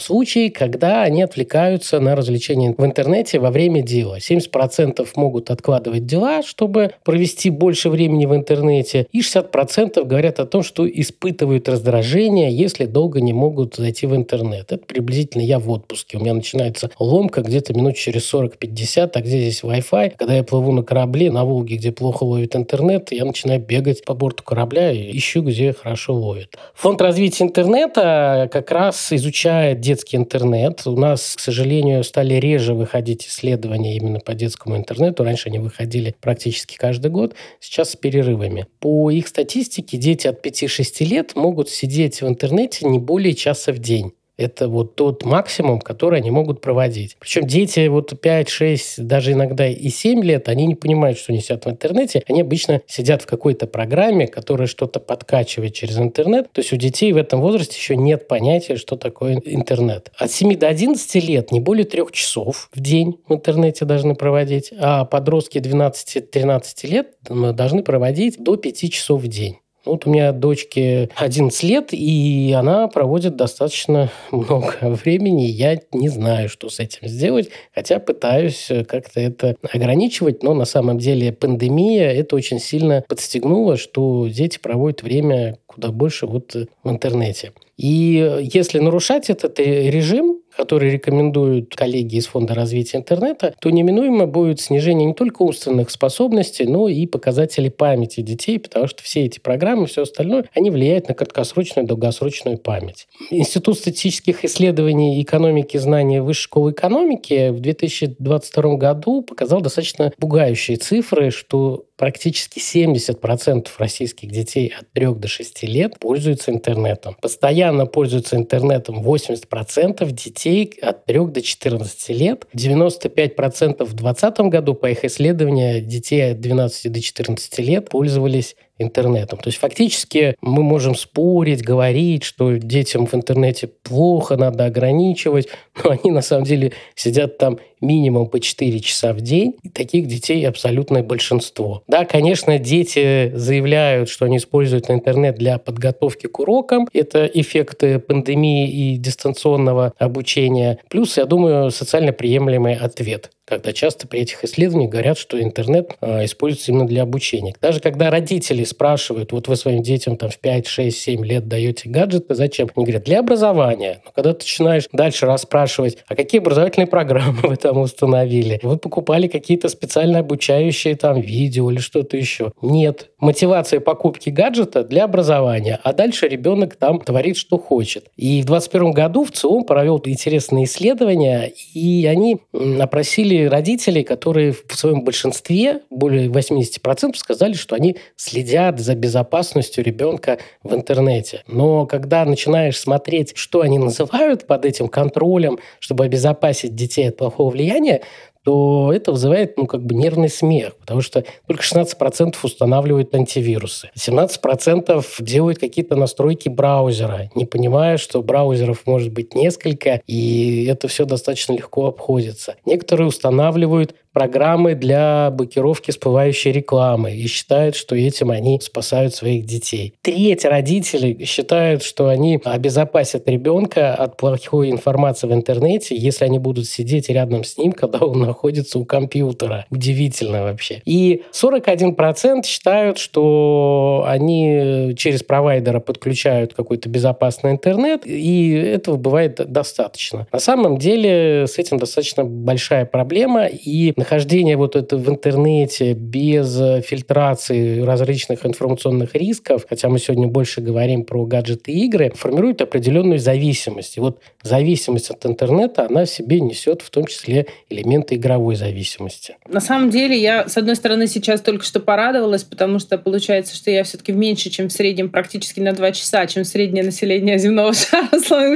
[0.00, 4.18] случаи, когда они отвлекаются на развлечения в интернете во время дела.
[4.18, 10.62] 70% могут откладывать дела, чтобы провести больше времени в интернете, и 60% говорят о том,
[10.62, 14.72] что испытывают раздражение, если долго не могут зайти в интернет.
[14.72, 16.18] Это приблизительно я в отпуске.
[16.18, 20.14] У меня начинается ломка где-то минут через 40-50, а где здесь Wi-Fi?
[20.16, 24.14] Когда я плыву на корабле на Волге, где плохо ловит интернет, я начинаю бегать по
[24.14, 26.56] борту корабля и ищу, где хорошо ловит.
[26.74, 30.82] Фонд развития интернета как раз изучает детский интернет.
[30.86, 35.24] У нас, к сожалению, стали реже выходить исследования именно по детскому интернету.
[35.24, 38.66] Раньше они выходили практически каждый год, сейчас с перерывами.
[38.80, 43.78] По их статистике, дети от 5-6 лет могут сидеть в интернете не более часа в
[43.78, 44.12] день.
[44.36, 47.16] Это вот тот максимум, который они могут проводить.
[47.18, 51.40] Причем дети вот 5, 6, даже иногда и 7 лет, они не понимают, что они
[51.40, 52.22] сидят в интернете.
[52.28, 56.52] Они обычно сидят в какой-то программе, которая что-то подкачивает через интернет.
[56.52, 60.12] То есть у детей в этом возрасте еще нет понятия, что такое интернет.
[60.18, 64.72] От 7 до 11 лет не более 3 часов в день в интернете должны проводить,
[64.78, 69.58] а подростки 12-13 лет должны проводить до 5 часов в день.
[69.86, 75.44] Вот у меня дочке 11 лет, и она проводит достаточно много времени.
[75.44, 80.98] Я не знаю, что с этим сделать, хотя пытаюсь как-то это ограничивать, но на самом
[80.98, 87.52] деле пандемия это очень сильно подстегнула, что дети проводят время куда больше вот в интернете.
[87.76, 94.60] И если нарушать этот режим, который рекомендуют коллеги из Фонда развития интернета, то неминуемо будет
[94.60, 99.86] снижение не только умственных способностей, но и показателей памяти детей, потому что все эти программы,
[99.86, 103.06] все остальное, они влияют на краткосрочную и долгосрочную память.
[103.30, 111.30] Институт статистических исследований экономики знаний Высшей школы экономики в 2022 году показал достаточно пугающие цифры,
[111.30, 117.16] что практически 70% российских детей от 3 до 6 лет пользуются интернетом.
[117.20, 122.46] Постоянно пользуются интернетом 80% детей от 3 до 14 лет.
[122.54, 129.38] 95% в 2020 году, по их исследованиям, детей от 12 до 14 лет пользовались интернетом.
[129.38, 135.48] То есть фактически мы можем спорить, говорить, что детям в интернете плохо, надо ограничивать,
[135.82, 140.06] но они на самом деле сидят там минимум по 4 часа в день, и таких
[140.06, 141.82] детей абсолютное большинство.
[141.86, 146.88] Да, конечно, дети заявляют, что они используют интернет для подготовки к урокам.
[146.92, 150.78] Это эффекты пандемии и дистанционного обучения.
[150.88, 156.24] Плюс, я думаю, социально приемлемый ответ когда часто при этих исследованиях говорят, что интернет э,
[156.24, 157.54] используется именно для обучения.
[157.62, 161.88] Даже когда родители спрашивают, вот вы своим детям там в 5, 6, 7 лет даете
[161.88, 162.68] гаджеты, зачем?
[162.74, 164.00] Они говорят, для образования.
[164.04, 168.58] Но когда ты начинаешь дальше расспрашивать, а какие образовательные программы вы там установили?
[168.62, 172.52] Вы покупали какие-то специально обучающие там видео или что-то еще?
[172.62, 178.06] Нет, мотивация покупки гаджета для образования, а дальше ребенок там творит, что хочет.
[178.16, 182.38] И в 2021 году в ЦИОМ провел интересные исследования, и они
[182.80, 190.38] опросили родителей, которые в своем большинстве, более 80%, сказали, что они следят за безопасностью ребенка
[190.62, 191.42] в интернете.
[191.46, 197.50] Но когда начинаешь смотреть, что они называют под этим контролем, чтобы обезопасить детей от плохого
[197.50, 198.02] влияния,
[198.46, 205.04] то это вызывает, ну, как бы нервный смех, потому что только 16% устанавливают антивирусы, 17%
[205.18, 211.54] делают какие-то настройки браузера, не понимая, что браузеров может быть несколько, и это все достаточно
[211.54, 212.54] легко обходится.
[212.64, 219.92] Некоторые устанавливают программы для блокировки всплывающей рекламы и считают, что этим они спасают своих детей.
[220.00, 226.66] Треть родителей считают, что они обезопасят ребенка от плохой информации в интернете, если они будут
[226.66, 229.66] сидеть рядом с ним, когда он находится у компьютера.
[229.68, 230.80] Удивительно вообще.
[230.86, 240.26] И 41% считают, что они через провайдера подключают какой-то безопасный интернет, и этого бывает достаточно.
[240.32, 246.56] На самом деле с этим достаточно большая проблема, и нахождение вот это в интернете без
[246.84, 253.18] фильтрации различных информационных рисков, хотя мы сегодня больше говорим про гаджеты и игры, формирует определенную
[253.18, 253.96] зависимость.
[253.96, 259.36] И вот зависимость от интернета, она в себе несет в том числе элементы игровой зависимости.
[259.48, 263.72] На самом деле я, с одной стороны, сейчас только что порадовалась, потому что получается, что
[263.72, 268.06] я все-таки меньше, чем в среднем, практически на два часа, чем среднее население земного шара,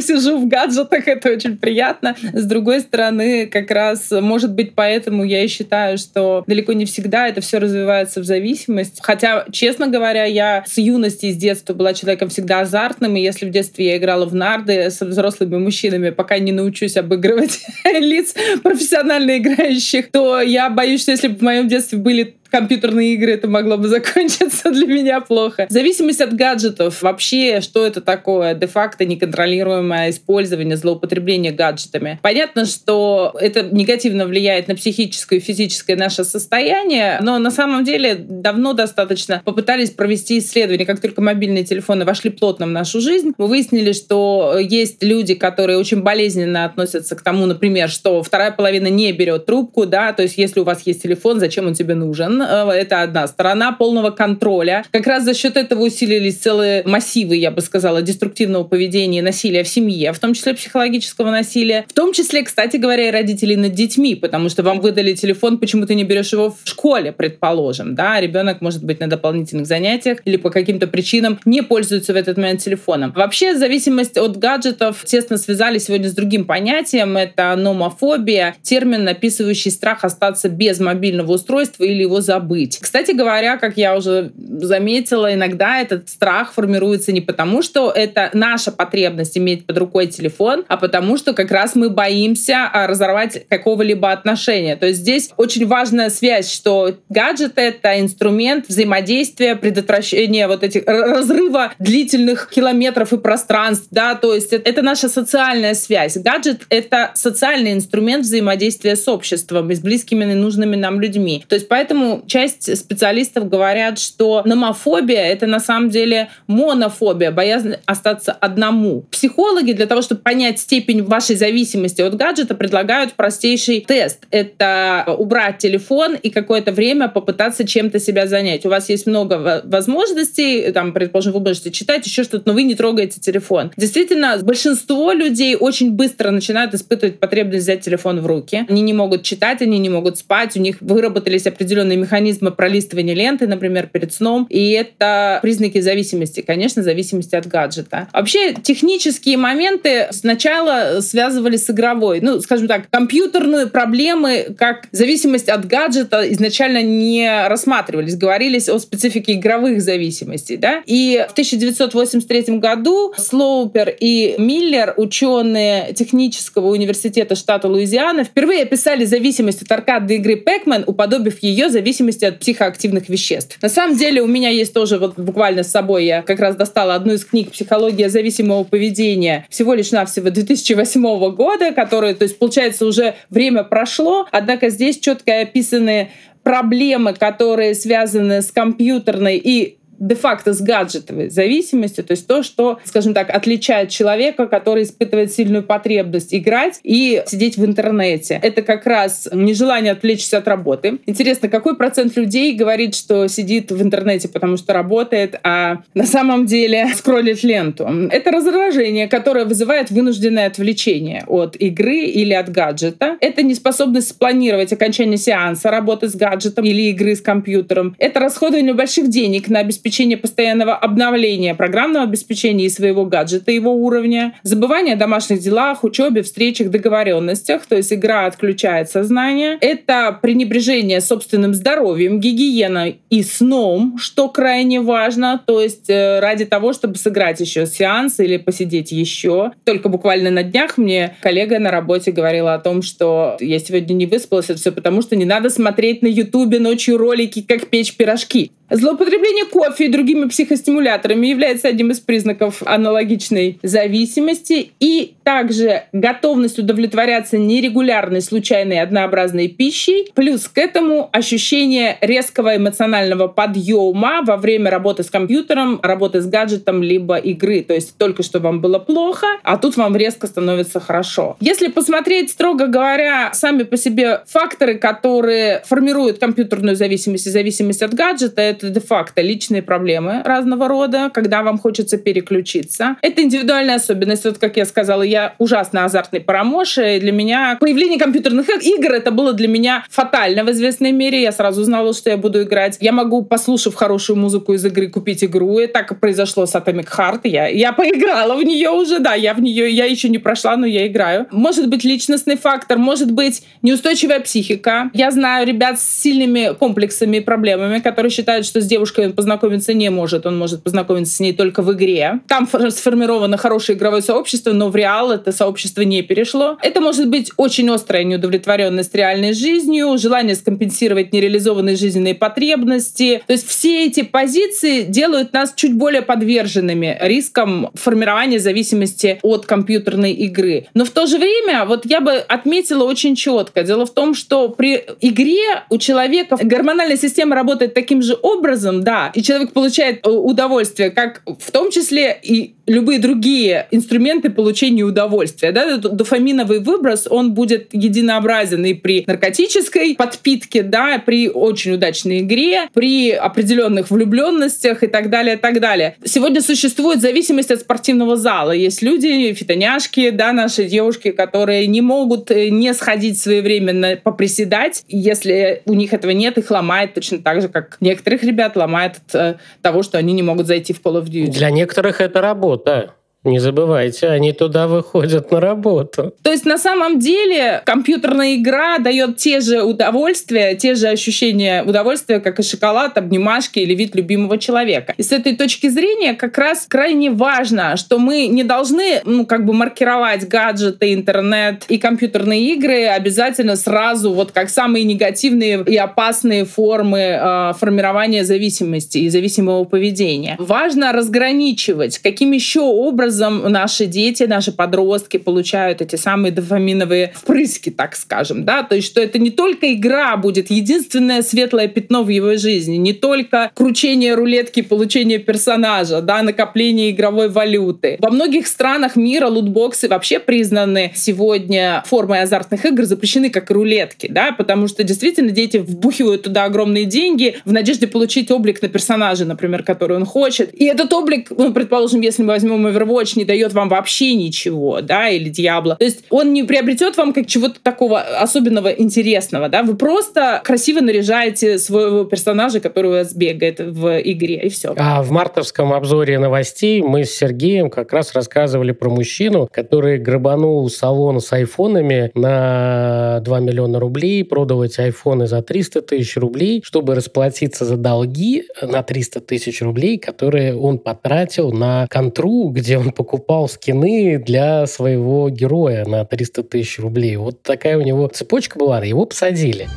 [0.01, 2.15] сижу в гаджетах, это очень приятно.
[2.33, 7.29] С другой стороны, как раз, может быть, поэтому я и считаю, что далеко не всегда
[7.29, 8.99] это все развивается в зависимость.
[9.03, 13.51] Хотя, честно говоря, я с юности, с детства была человеком всегда азартным, и если в
[13.51, 20.11] детстве я играла в нарды с взрослыми мужчинами, пока не научусь обыгрывать лиц профессионально играющих,
[20.11, 23.89] то я боюсь, что если бы в моем детстве были компьютерные игры, это могло бы
[23.89, 25.67] закончиться для меня плохо.
[25.69, 27.03] Зависимость от гаджетов.
[27.03, 28.55] Вообще, что это такое?
[28.55, 32.19] Де-факто неконтролируемое использование, злоупотребление гаджетами.
[32.23, 38.15] Понятно, что это негативно влияет на психическое и физическое наше состояние, но на самом деле
[38.15, 40.87] давно достаточно попытались провести исследование.
[40.87, 45.79] Как только мобильные телефоны вошли плотно в нашу жизнь, мы выяснили, что есть люди, которые
[45.79, 50.39] очень болезненно относятся к тому, например, что вторая половина не берет трубку, да, то есть
[50.39, 52.40] если у вас есть телефон, зачем он тебе нужен?
[52.43, 54.85] Э, это одна сторона полного контроля.
[54.91, 59.63] Как раз за счет этого усилились целые массивы, я бы сказала, деструктивного поведения и насилия
[59.63, 61.85] в семье, в том числе психологического насилия.
[61.89, 65.87] В том числе, кстати говоря, и родителей над детьми, потому что вам выдали телефон, почему
[65.87, 67.95] ты не берешь его в школе, предположим.
[67.95, 68.21] Да?
[68.21, 72.61] Ребенок может быть на дополнительных занятиях или по каким-то причинам не пользуется в этот момент
[72.61, 73.13] телефоном.
[73.13, 77.17] Вообще, зависимость от гаджетов тесно связали сегодня с другим понятием.
[77.17, 82.79] Это номофобия, термин, описывающий страх остаться без мобильного устройства или его забыть.
[82.81, 88.71] Кстати говоря, как я уже заметила, иногда этот страх формируется не потому, что это наша
[88.71, 94.13] потребность иметь под рукой телефон, а потому что как раз мы боимся а, разорвать какого-либо
[94.13, 94.77] отношения.
[94.77, 101.73] То есть здесь очень важная связь, что гаджет— это инструмент взаимодействия, предотвращения вот этих разрыва
[101.81, 106.17] длительных километров и пространств, да, то есть это наша социальная связь.
[106.17, 111.45] Гаджет— это социальный инструмент взаимодействия с обществом с близкими и нужными нам людьми.
[111.49, 118.33] То есть поэтому часть специалистов говорят, что номофобия— это на самом деле монофобия, боязнь остаться
[118.33, 119.03] одному.
[119.11, 124.21] Психологи для того, чтобы понять степень вашей зависимости от гаджета, предлагают простейший тест.
[124.31, 128.67] Это убрать телефон и какое-то время попытаться чем-то себя занять.
[128.67, 132.75] У вас есть много возможностей, там, предположим, вы можете читать еще что-то, но вы не
[132.75, 133.73] трогаете телефон.
[133.77, 138.65] Действительно, большинство людей очень быстро начинают испытывать потребность взять телефон в руки.
[138.69, 143.15] Они не могут читать, они не могут спать, у них выработались определенные механизмы механизмы пролистывания
[143.15, 144.47] ленты, например, перед сном.
[144.51, 148.09] И это признаки зависимости, конечно, зависимости от гаджета.
[148.13, 152.21] Вообще, технические моменты сначала связывали с игровой.
[152.21, 158.17] Ну, скажем так, компьютерные проблемы, как зависимость от гаджета, изначально не рассматривались.
[158.17, 160.57] Говорились о специфике игровых зависимостей.
[160.57, 160.83] Да?
[160.87, 169.63] И в 1983 году Слоупер и Миллер, ученые технического университета штата Луизиана, впервые описали зависимость
[169.63, 173.59] от аркадной игры Pac-Man, уподобив ее зависимости зависимости от психоактивных веществ.
[173.61, 176.95] На самом деле у меня есть тоже вот буквально с собой, я как раз достала
[176.95, 182.87] одну из книг «Психология зависимого поведения» всего лишь навсего 2008 года, который, то есть получается
[182.87, 186.11] уже время прошло, однако здесь четко описаны
[186.45, 193.15] проблемы, которые связаны с компьютерной и де-факто с гаджетовой зависимостью, то есть то, что, скажем
[193.15, 198.41] так, отличает человека, который испытывает сильную потребность играть и сидеть в интернете.
[198.43, 200.99] Это как раз нежелание отвлечься от работы.
[201.07, 206.47] Интересно, какой процент людей говорит, что сидит в интернете, потому что работает, а на самом
[206.47, 207.87] деле скроллит ленту?
[208.11, 213.19] Это раздражение, которое вызывает вынужденное отвлечение от игры или от гаджета.
[213.21, 217.95] Это неспособность спланировать окончание сеанса работы с гаджетом или игры с компьютером.
[217.99, 224.35] Это расходование больших денег на обеспечение постоянного обновления программного обеспечения и своего гаджета, его уровня.
[224.43, 229.59] Забывание о домашних делах, учебе, встречах, договоренностях, то есть игра отключает сознание.
[229.61, 236.73] Это пренебрежение собственным здоровьем, гигиеной и сном, что крайне важно, то есть э, ради того,
[236.73, 239.53] чтобы сыграть еще сеанс или посидеть еще.
[239.65, 244.07] Только буквально на днях мне коллега на работе говорила о том, что я сегодня не
[244.07, 248.53] выспалась, это все потому, что не надо смотреть на Ютубе ночью ролики, как печь пирожки.
[248.71, 254.73] Злоупотребление кофе и другими психостимуляторами является одним из признаков аналогичной зависимости.
[254.81, 260.11] И также готовность удовлетворяться нерегулярной, случайной, однообразной пищей.
[260.15, 266.83] Плюс к этому ощущение резкого эмоционального подъема во время работы с компьютером, работы с гаджетом,
[266.83, 267.63] либо игры.
[267.63, 271.37] То есть только что вам было плохо, а тут вам резко становится хорошо.
[271.41, 277.95] Если посмотреть, строго говоря, сами по себе факторы, которые формируют компьютерную зависимость и зависимость от
[277.95, 282.97] гаджета, это де-факто личные проблемы разного рода, когда вам хочется переключиться.
[283.03, 284.25] Это индивидуальная особенность.
[284.25, 289.13] Вот как я сказала, я ужасно азартный парамоша, и для меня появление компьютерных игр это
[289.13, 291.23] было для меня фатально в известной мере.
[291.23, 292.79] Я сразу знала, что я буду играть.
[292.81, 295.61] Я могу, послушав хорошую музыку из игры, купить игру.
[295.61, 297.21] И так произошло с Atomic Heart.
[297.23, 300.67] Я, я поиграла в нее уже, да, я в нее, я еще не прошла, но
[300.67, 301.29] я играю.
[301.31, 304.91] Может быть личностный фактор, может быть неустойчивая психика.
[304.95, 309.13] Я знаю ребят с сильными комплексами и проблемами, которые считают, что с девушкой он
[309.51, 312.21] познакомиться не может, он может познакомиться с ней только в игре.
[312.29, 316.57] Там сформировано хорошее игровое сообщество, но в реал это сообщество не перешло.
[316.63, 323.23] Это может быть очень острая неудовлетворенность реальной жизнью, желание скомпенсировать нереализованные жизненные потребности.
[323.27, 330.13] То есть все эти позиции делают нас чуть более подверженными рискам формирования зависимости от компьютерной
[330.13, 330.67] игры.
[330.75, 333.63] Но в то же время, вот я бы отметила очень четко.
[333.63, 339.11] Дело в том, что при игре у человека гормональная система работает таким же образом, да,
[339.15, 345.51] и человек получает э, удовольствие, как в том числе и любые другие инструменты получения удовольствия.
[345.51, 345.77] Да?
[345.77, 353.11] Дофаминовый выброс, он будет единообразен и при наркотической подпитке, да, при очень удачной игре, при
[353.11, 355.97] определенных влюбленностях и так далее, и так далее.
[356.05, 358.53] Сегодня существует зависимость от спортивного зала.
[358.53, 364.85] Есть люди, фитоняшки, да, наши девушки, которые не могут э, не сходить своевременно поприседать.
[364.87, 369.30] Если у них этого нет, их ломает точно так же, как некоторых ребят ломает от
[369.63, 371.31] того, что они не могут зайти в Call of Duty.
[371.31, 372.95] Для некоторых это работа.
[373.23, 376.15] Не забывайте, они туда выходят на работу.
[376.23, 382.21] То есть на самом деле компьютерная игра дает те же удовольствия, те же ощущения удовольствия,
[382.21, 384.95] как и шоколад, обнимашки или вид любимого человека.
[384.97, 389.45] И с этой точки зрения как раз крайне важно, что мы не должны, ну, как
[389.45, 396.47] бы маркировать гаджеты, интернет и компьютерные игры обязательно сразу вот как самые негативные и опасные
[396.47, 400.37] формы э, формирования зависимости и зависимого поведения.
[400.39, 407.71] Важно разграничивать, каким еще образом образом наши дети, наши подростки получают эти самые дофаминовые впрыски,
[407.71, 412.09] так скажем, да, то есть что это не только игра будет единственное светлое пятно в
[412.09, 417.97] его жизни, не только кручение рулетки, получение персонажа, да, накопление игровой валюты.
[417.99, 424.33] Во многих странах мира лутбоксы вообще признаны сегодня формой азартных игр, запрещены как рулетки, да,
[424.33, 429.65] потому что действительно дети вбухивают туда огромные деньги в надежде получить облик на персонажа, например,
[429.65, 430.55] который он хочет.
[430.55, 434.81] И этот облик, ну, предположим, если мы возьмем Overwatch, Overwatch не дает вам вообще ничего,
[434.81, 435.77] да, или Diablo.
[435.77, 440.81] То есть он не приобретет вам как чего-то такого особенного интересного, да, вы просто красиво
[440.81, 444.75] наряжаете своего персонажа, который у вас бегает в игре, и все.
[444.77, 450.69] А в мартовском обзоре новостей мы с Сергеем как раз рассказывали про мужчину, который грабанул
[450.69, 456.95] салон с айфонами на 2 миллиона рублей, продал эти айфоны за 300 тысяч рублей, чтобы
[456.95, 463.49] расплатиться за долги на 300 тысяч рублей, которые он потратил на контру, где он покупал
[463.49, 467.17] скины для своего героя на 300 тысяч рублей.
[467.17, 469.69] Вот такая у него цепочка была, его посадили.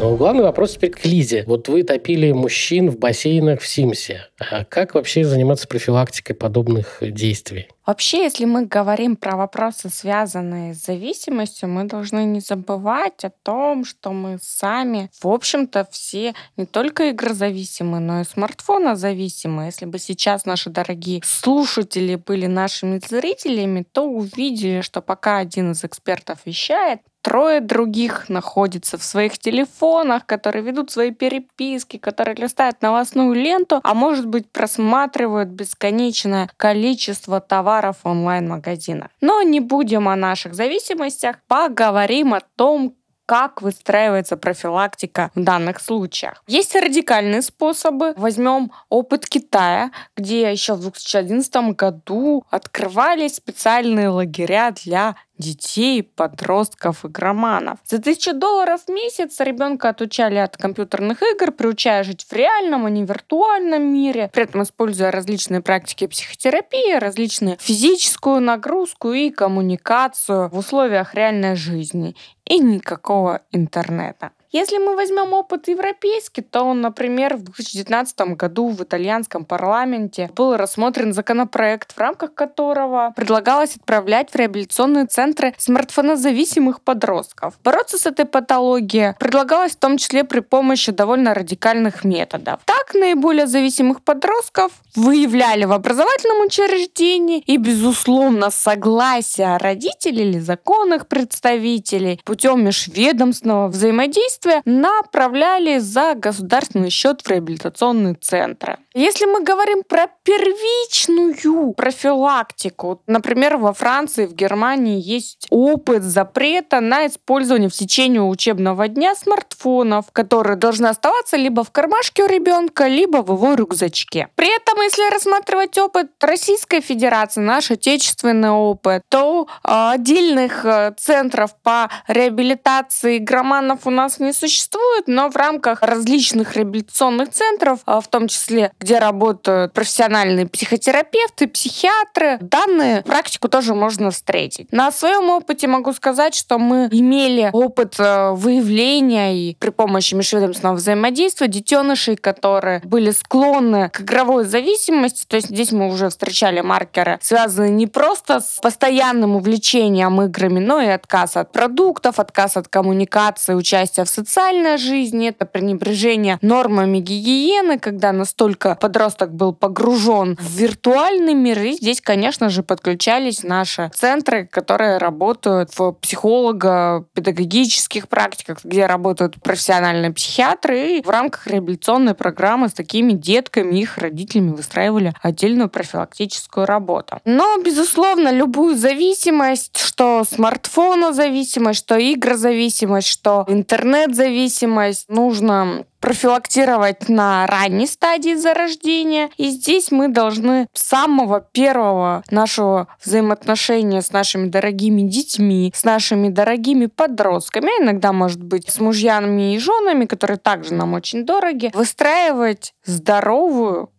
[0.00, 1.44] Но главный вопрос теперь к Лизе.
[1.46, 4.28] Вот вы топили мужчин в бассейнах в Симсе.
[4.38, 7.68] А как вообще заниматься профилактикой подобных действий?
[7.84, 13.84] Вообще, если мы говорим про вопросы, связанные с зависимостью, мы должны не забывать о том,
[13.84, 19.64] что мы сами, в общем-то, все не только игрозависимы, но и смартфонозависимы.
[19.64, 25.84] Если бы сейчас наши дорогие слушатели были нашими зрителями, то увидели, что пока один из
[25.84, 33.34] экспертов вещает, трое других находятся в своих телефонах, которые ведут свои переписки, которые листают новостную
[33.34, 39.08] ленту, а может быть просматривают бесконечное количество товаров в онлайн-магазинах.
[39.20, 42.94] Но не будем о наших зависимостях, поговорим о том,
[43.30, 46.42] как выстраивается профилактика в данных случаях.
[46.48, 48.12] Есть радикальные способы.
[48.16, 57.78] Возьмем опыт Китая, где еще в 2011 году открывались специальные лагеря для детей, подростков, игроманов.
[57.84, 62.90] За тысячу долларов в месяц ребенка отучали от компьютерных игр, приучая жить в реальном, а
[62.90, 70.58] не виртуальном мире, при этом используя различные практики психотерапии, различные физическую нагрузку и коммуникацию в
[70.58, 72.14] условиях реальной жизни
[72.44, 74.30] и никакого интернета.
[74.52, 81.12] Если мы возьмем опыт европейский, то, например, в 2019 году в итальянском парламенте был рассмотрен
[81.12, 87.60] законопроект, в рамках которого предлагалось отправлять в реабилитационные центры смартфонозависимых подростков.
[87.62, 92.58] Бороться с этой патологией предлагалось в том числе при помощи довольно радикальных методов.
[92.64, 102.20] Так, наиболее зависимых подростков выявляли в образовательном учреждении и, безусловно, согласие родителей или законных представителей
[102.24, 108.78] путем межведомственного взаимодействия действия направляли за государственный счет в реабилитационные центры.
[108.92, 117.06] Если мы говорим про первичную профилактику, например, во Франции, в Германии есть опыт запрета на
[117.06, 123.18] использование в течение учебного дня смартфонов, которые должны оставаться либо в кармашке у ребенка, либо
[123.18, 124.28] в его рюкзачке.
[124.34, 131.54] При этом, если рассматривать опыт Российской Федерации, наш отечественный опыт, то а, отдельных э, центров
[131.62, 138.08] по реабилитации громанов у нас не существует, но в рамках различных реабилитационных центров, а, в
[138.08, 144.72] том числе, где работают профессиональные психотерапевты, психиатры, данную практику тоже можно встретить.
[144.72, 150.76] На своем опыте могу сказать, что мы имели опыт э, выявления и при помощи межведомственного
[150.76, 155.26] взаимодействия детенышей, которые были склонны к игровой зависимости.
[155.26, 160.80] То есть здесь мы уже встречали маркеры, связанные не просто с постоянным увлечением играми, но
[160.80, 167.78] и отказ от продуктов, отказ от коммуникации, участия в социальной жизни, это пренебрежение нормами гигиены,
[167.78, 171.60] когда настолько подросток был погружен в виртуальный мир.
[171.60, 180.12] И здесь, конечно же, подключались наши центры, которые работают в психолого-педагогических практиках, где работают профессиональные
[180.12, 180.98] психиатры.
[180.98, 187.20] И в рамках реабилитационной программы с такими детками их родителями выстраивали отдельную профилактическую работу.
[187.24, 197.86] Но, безусловно, любую зависимость, что смартфона-зависимость, что игрозависимость, что интернет интернет-зависимость нужно профилактировать на ранней
[197.86, 199.30] стадии зарождения.
[199.36, 206.28] И здесь мы должны с самого первого нашего взаимоотношения с нашими дорогими детьми, с нашими
[206.28, 211.70] дорогими подростками, а иногда, может быть, с мужьями и женами, которые также нам очень дороги,
[211.74, 213.90] выстраивать здоровую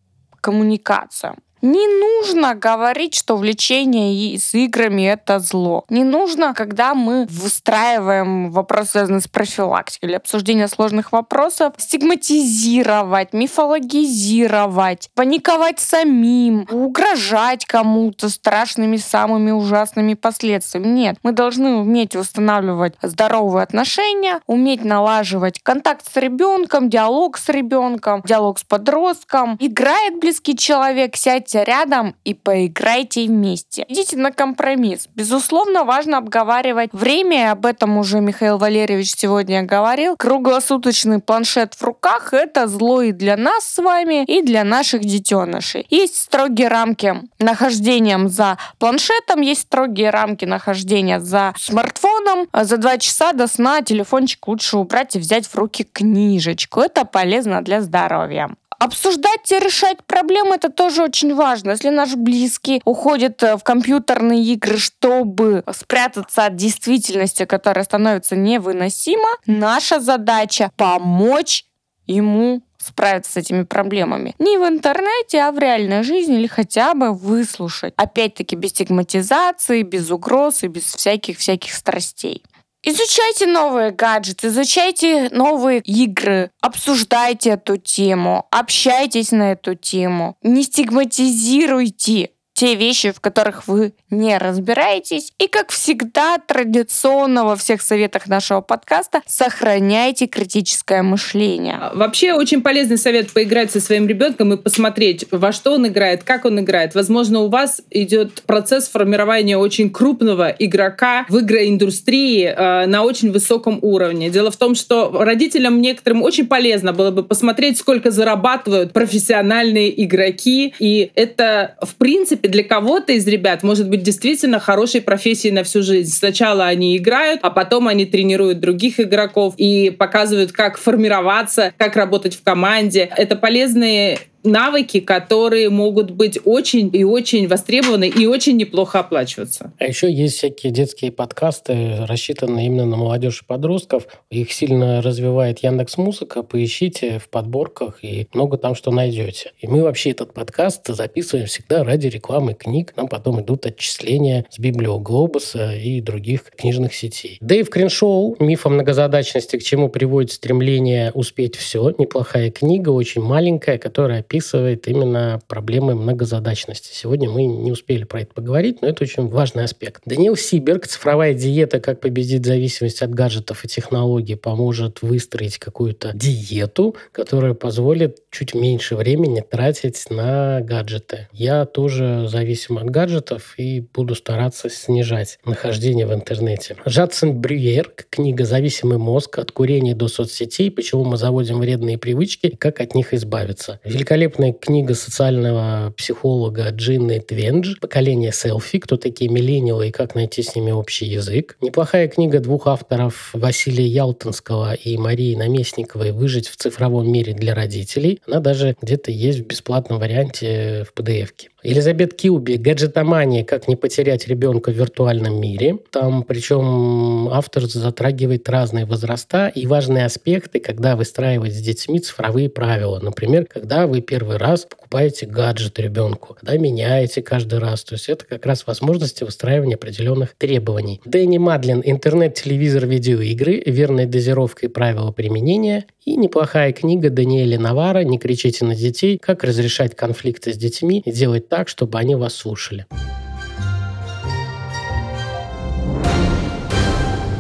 [0.42, 1.36] коммуникацию.
[1.62, 5.86] Не нужно говорить, что влечение с играми— это зло.
[5.90, 15.10] Не нужно, когда мы выстраиваем вопрос, связанный с профилактикой или обсуждением сложных вопросов, стигматизировать, мифологизировать,
[15.14, 20.88] паниковать самим, угрожать кому-то страшными, самыми ужасными последствиями.
[20.88, 28.24] Нет, мы должны уметь восстанавливать здоровые отношения, уметь налаживать контакт с ребенком, диалог с ребенком,
[28.26, 29.58] диалог с подростком.
[29.60, 33.86] Играет близкий человек, сядь сядьте рядом и поиграйте вместе.
[33.88, 35.08] Идите на компромисс.
[35.16, 40.16] Безусловно, важно обговаривать время, об этом уже Михаил Валерьевич сегодня говорил.
[40.18, 45.86] Круглосуточный планшет в руках— это зло и для нас с вами, и для наших детенышей.
[45.90, 52.48] Есть строгие рамки нахождением за планшетом, есть строгие рамки нахождения за смартфоном.
[52.54, 56.82] За два часа до сна телефончик лучше убрать и взять в руки книжечку.
[56.82, 58.50] Это полезно для здоровья.
[58.82, 61.70] Обсуждать и решать проблемы это тоже очень важно.
[61.70, 69.30] Если наш близкий уходит э, в компьютерные игры, чтобы спрятаться от действительности, которая становится невыносима,
[69.46, 71.66] наша задача помочь
[72.08, 74.34] ему справиться с этими проблемами.
[74.40, 77.94] Не в интернете, а в реальной жизни или хотя бы выслушать.
[77.98, 82.44] Опять-таки без стигматизации, без угроз и без всяких-всяких страстей.
[82.84, 92.32] Изучайте новые гаджеты, изучайте новые игры, обсуждайте эту тему, общайтесь на эту тему, не стигматизируйте
[92.62, 95.34] те вещи, в которых вы не разбираетесь.
[95.40, 101.80] И, как всегда, традиционно во всех советах нашего подкаста, сохраняйте критическое мышление.
[101.82, 106.24] А, вообще, очень полезный совет поиграть со своим ребенком и посмотреть, во что он играет,
[106.24, 106.94] как он играет.
[106.94, 113.80] Возможно, у вас идет процесс формирования очень крупного игрока в игроиндустрии э, на очень высоком
[113.82, 114.30] уровне.
[114.30, 120.76] Дело в том, что родителям некоторым очень полезно было бы посмотреть, сколько зарабатывают профессиональные игроки.
[120.78, 125.82] И это, в принципе, для кого-то из ребят может быть действительно хорошей профессией на всю
[125.82, 126.12] жизнь.
[126.12, 132.36] Сначала они играют, а потом они тренируют других игроков и показывают, как формироваться, как работать
[132.36, 133.10] в команде.
[133.18, 139.74] Это полезные навыки, которые могут быть очень и очень востребованы и очень неплохо оплачиваться.
[139.80, 144.08] А еще есть всякие детские подкасты, рассчитанные именно на молодежь и подростков.
[144.30, 146.44] Их сильно развивает Яндекс Музыка.
[146.44, 149.52] Поищите в подборках и много там что найдете.
[149.60, 152.94] И мы вообще этот подкаст записываем всегда ради рекламы книг.
[152.96, 157.38] Нам потом идут отчисления с Библиоглобуса и других книжных сетей.
[157.42, 159.58] Дэйв Криншоу «Миф о многозадачности.
[159.58, 161.94] К чему приводит стремление успеть все».
[161.98, 166.92] Неплохая книга, очень маленькая, которая описывает именно проблемы многозадачности.
[166.94, 170.04] Сегодня мы не успели про это поговорить, но это очень важный аспект.
[170.06, 171.82] Даниил Сиберг «Цифровая диета.
[171.82, 178.96] Как победить зависимость от гаджетов и технологий» поможет выстроить какую-то диету, которая позволит чуть меньше
[178.96, 181.28] времени тратить на гаджеты.
[181.34, 186.78] Я тоже зависим от гаджетов и буду стараться снижать нахождение в интернете.
[186.86, 189.40] Жадсон Брюер, книга «Зависимый мозг.
[189.40, 190.72] От курения до соцсетей.
[190.72, 193.82] Почему мы заводим вредные привычки и как от них избавиться».
[193.84, 198.78] Великолепно великолепная книга социального психолога Джинны Твендж «Поколение селфи.
[198.78, 201.58] Кто такие миллениалы и как найти с ними общий язык».
[201.60, 208.22] Неплохая книга двух авторов Василия Ялтинского и Марии Наместниковой «Выжить в цифровом мире для родителей».
[208.28, 211.50] Она даже где-то есть в бесплатном варианте в PDF-ке.
[211.64, 213.44] Елизабет Килби «Гаджетомания.
[213.44, 215.78] Как не потерять ребенка в виртуальном мире».
[215.92, 223.00] Там причем автор затрагивает разные возраста и важные аспекты, когда выстраивать с детьми цифровые правила.
[223.00, 227.84] Например, когда вы первый раз покупаете гаджет ребенку, когда меняете каждый раз.
[227.84, 231.00] То есть это как раз возможности выстраивания определенных требований.
[231.06, 233.62] Дэнни Мадлин «Интернет, телевизор, видеоигры.
[233.68, 235.86] Верная дозировка и правила применения».
[236.04, 239.20] И неплохая книга Даниэля Навара «Не кричите на детей.
[239.22, 242.86] Как разрешать конфликты с детьми и делать так, чтобы они вас слушали.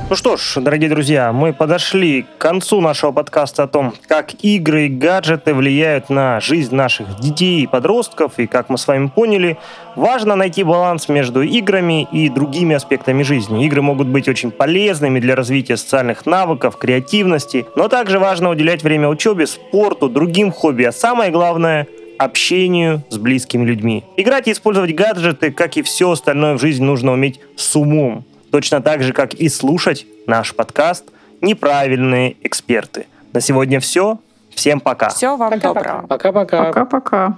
[0.10, 4.88] Ну что ж, дорогие друзья, мы подошли к концу нашего подкаста о том, как игры
[4.88, 9.58] и гаджеты влияют на жизнь наших детей и подростков, и как мы с вами поняли,
[9.96, 13.66] важно найти баланс между играми и другими аспектами жизни.
[13.66, 19.08] Игры могут быть очень полезными для развития социальных навыков, креативности, но также важно уделять время
[19.08, 21.88] учебе, спорту, другим хобби, а самое главное
[22.24, 24.04] общению с близкими людьми.
[24.18, 28.26] Играть и использовать гаджеты, как и все остальное в жизни, нужно уметь с умом.
[28.52, 31.06] Точно так же, как и слушать наш подкаст
[31.42, 33.08] «Неправильные эксперты».
[33.34, 34.20] На сегодня все.
[34.54, 35.10] Всем пока.
[35.10, 36.06] Всего вам доброго.
[36.08, 36.66] Пока-пока.
[36.66, 37.38] Пока-пока.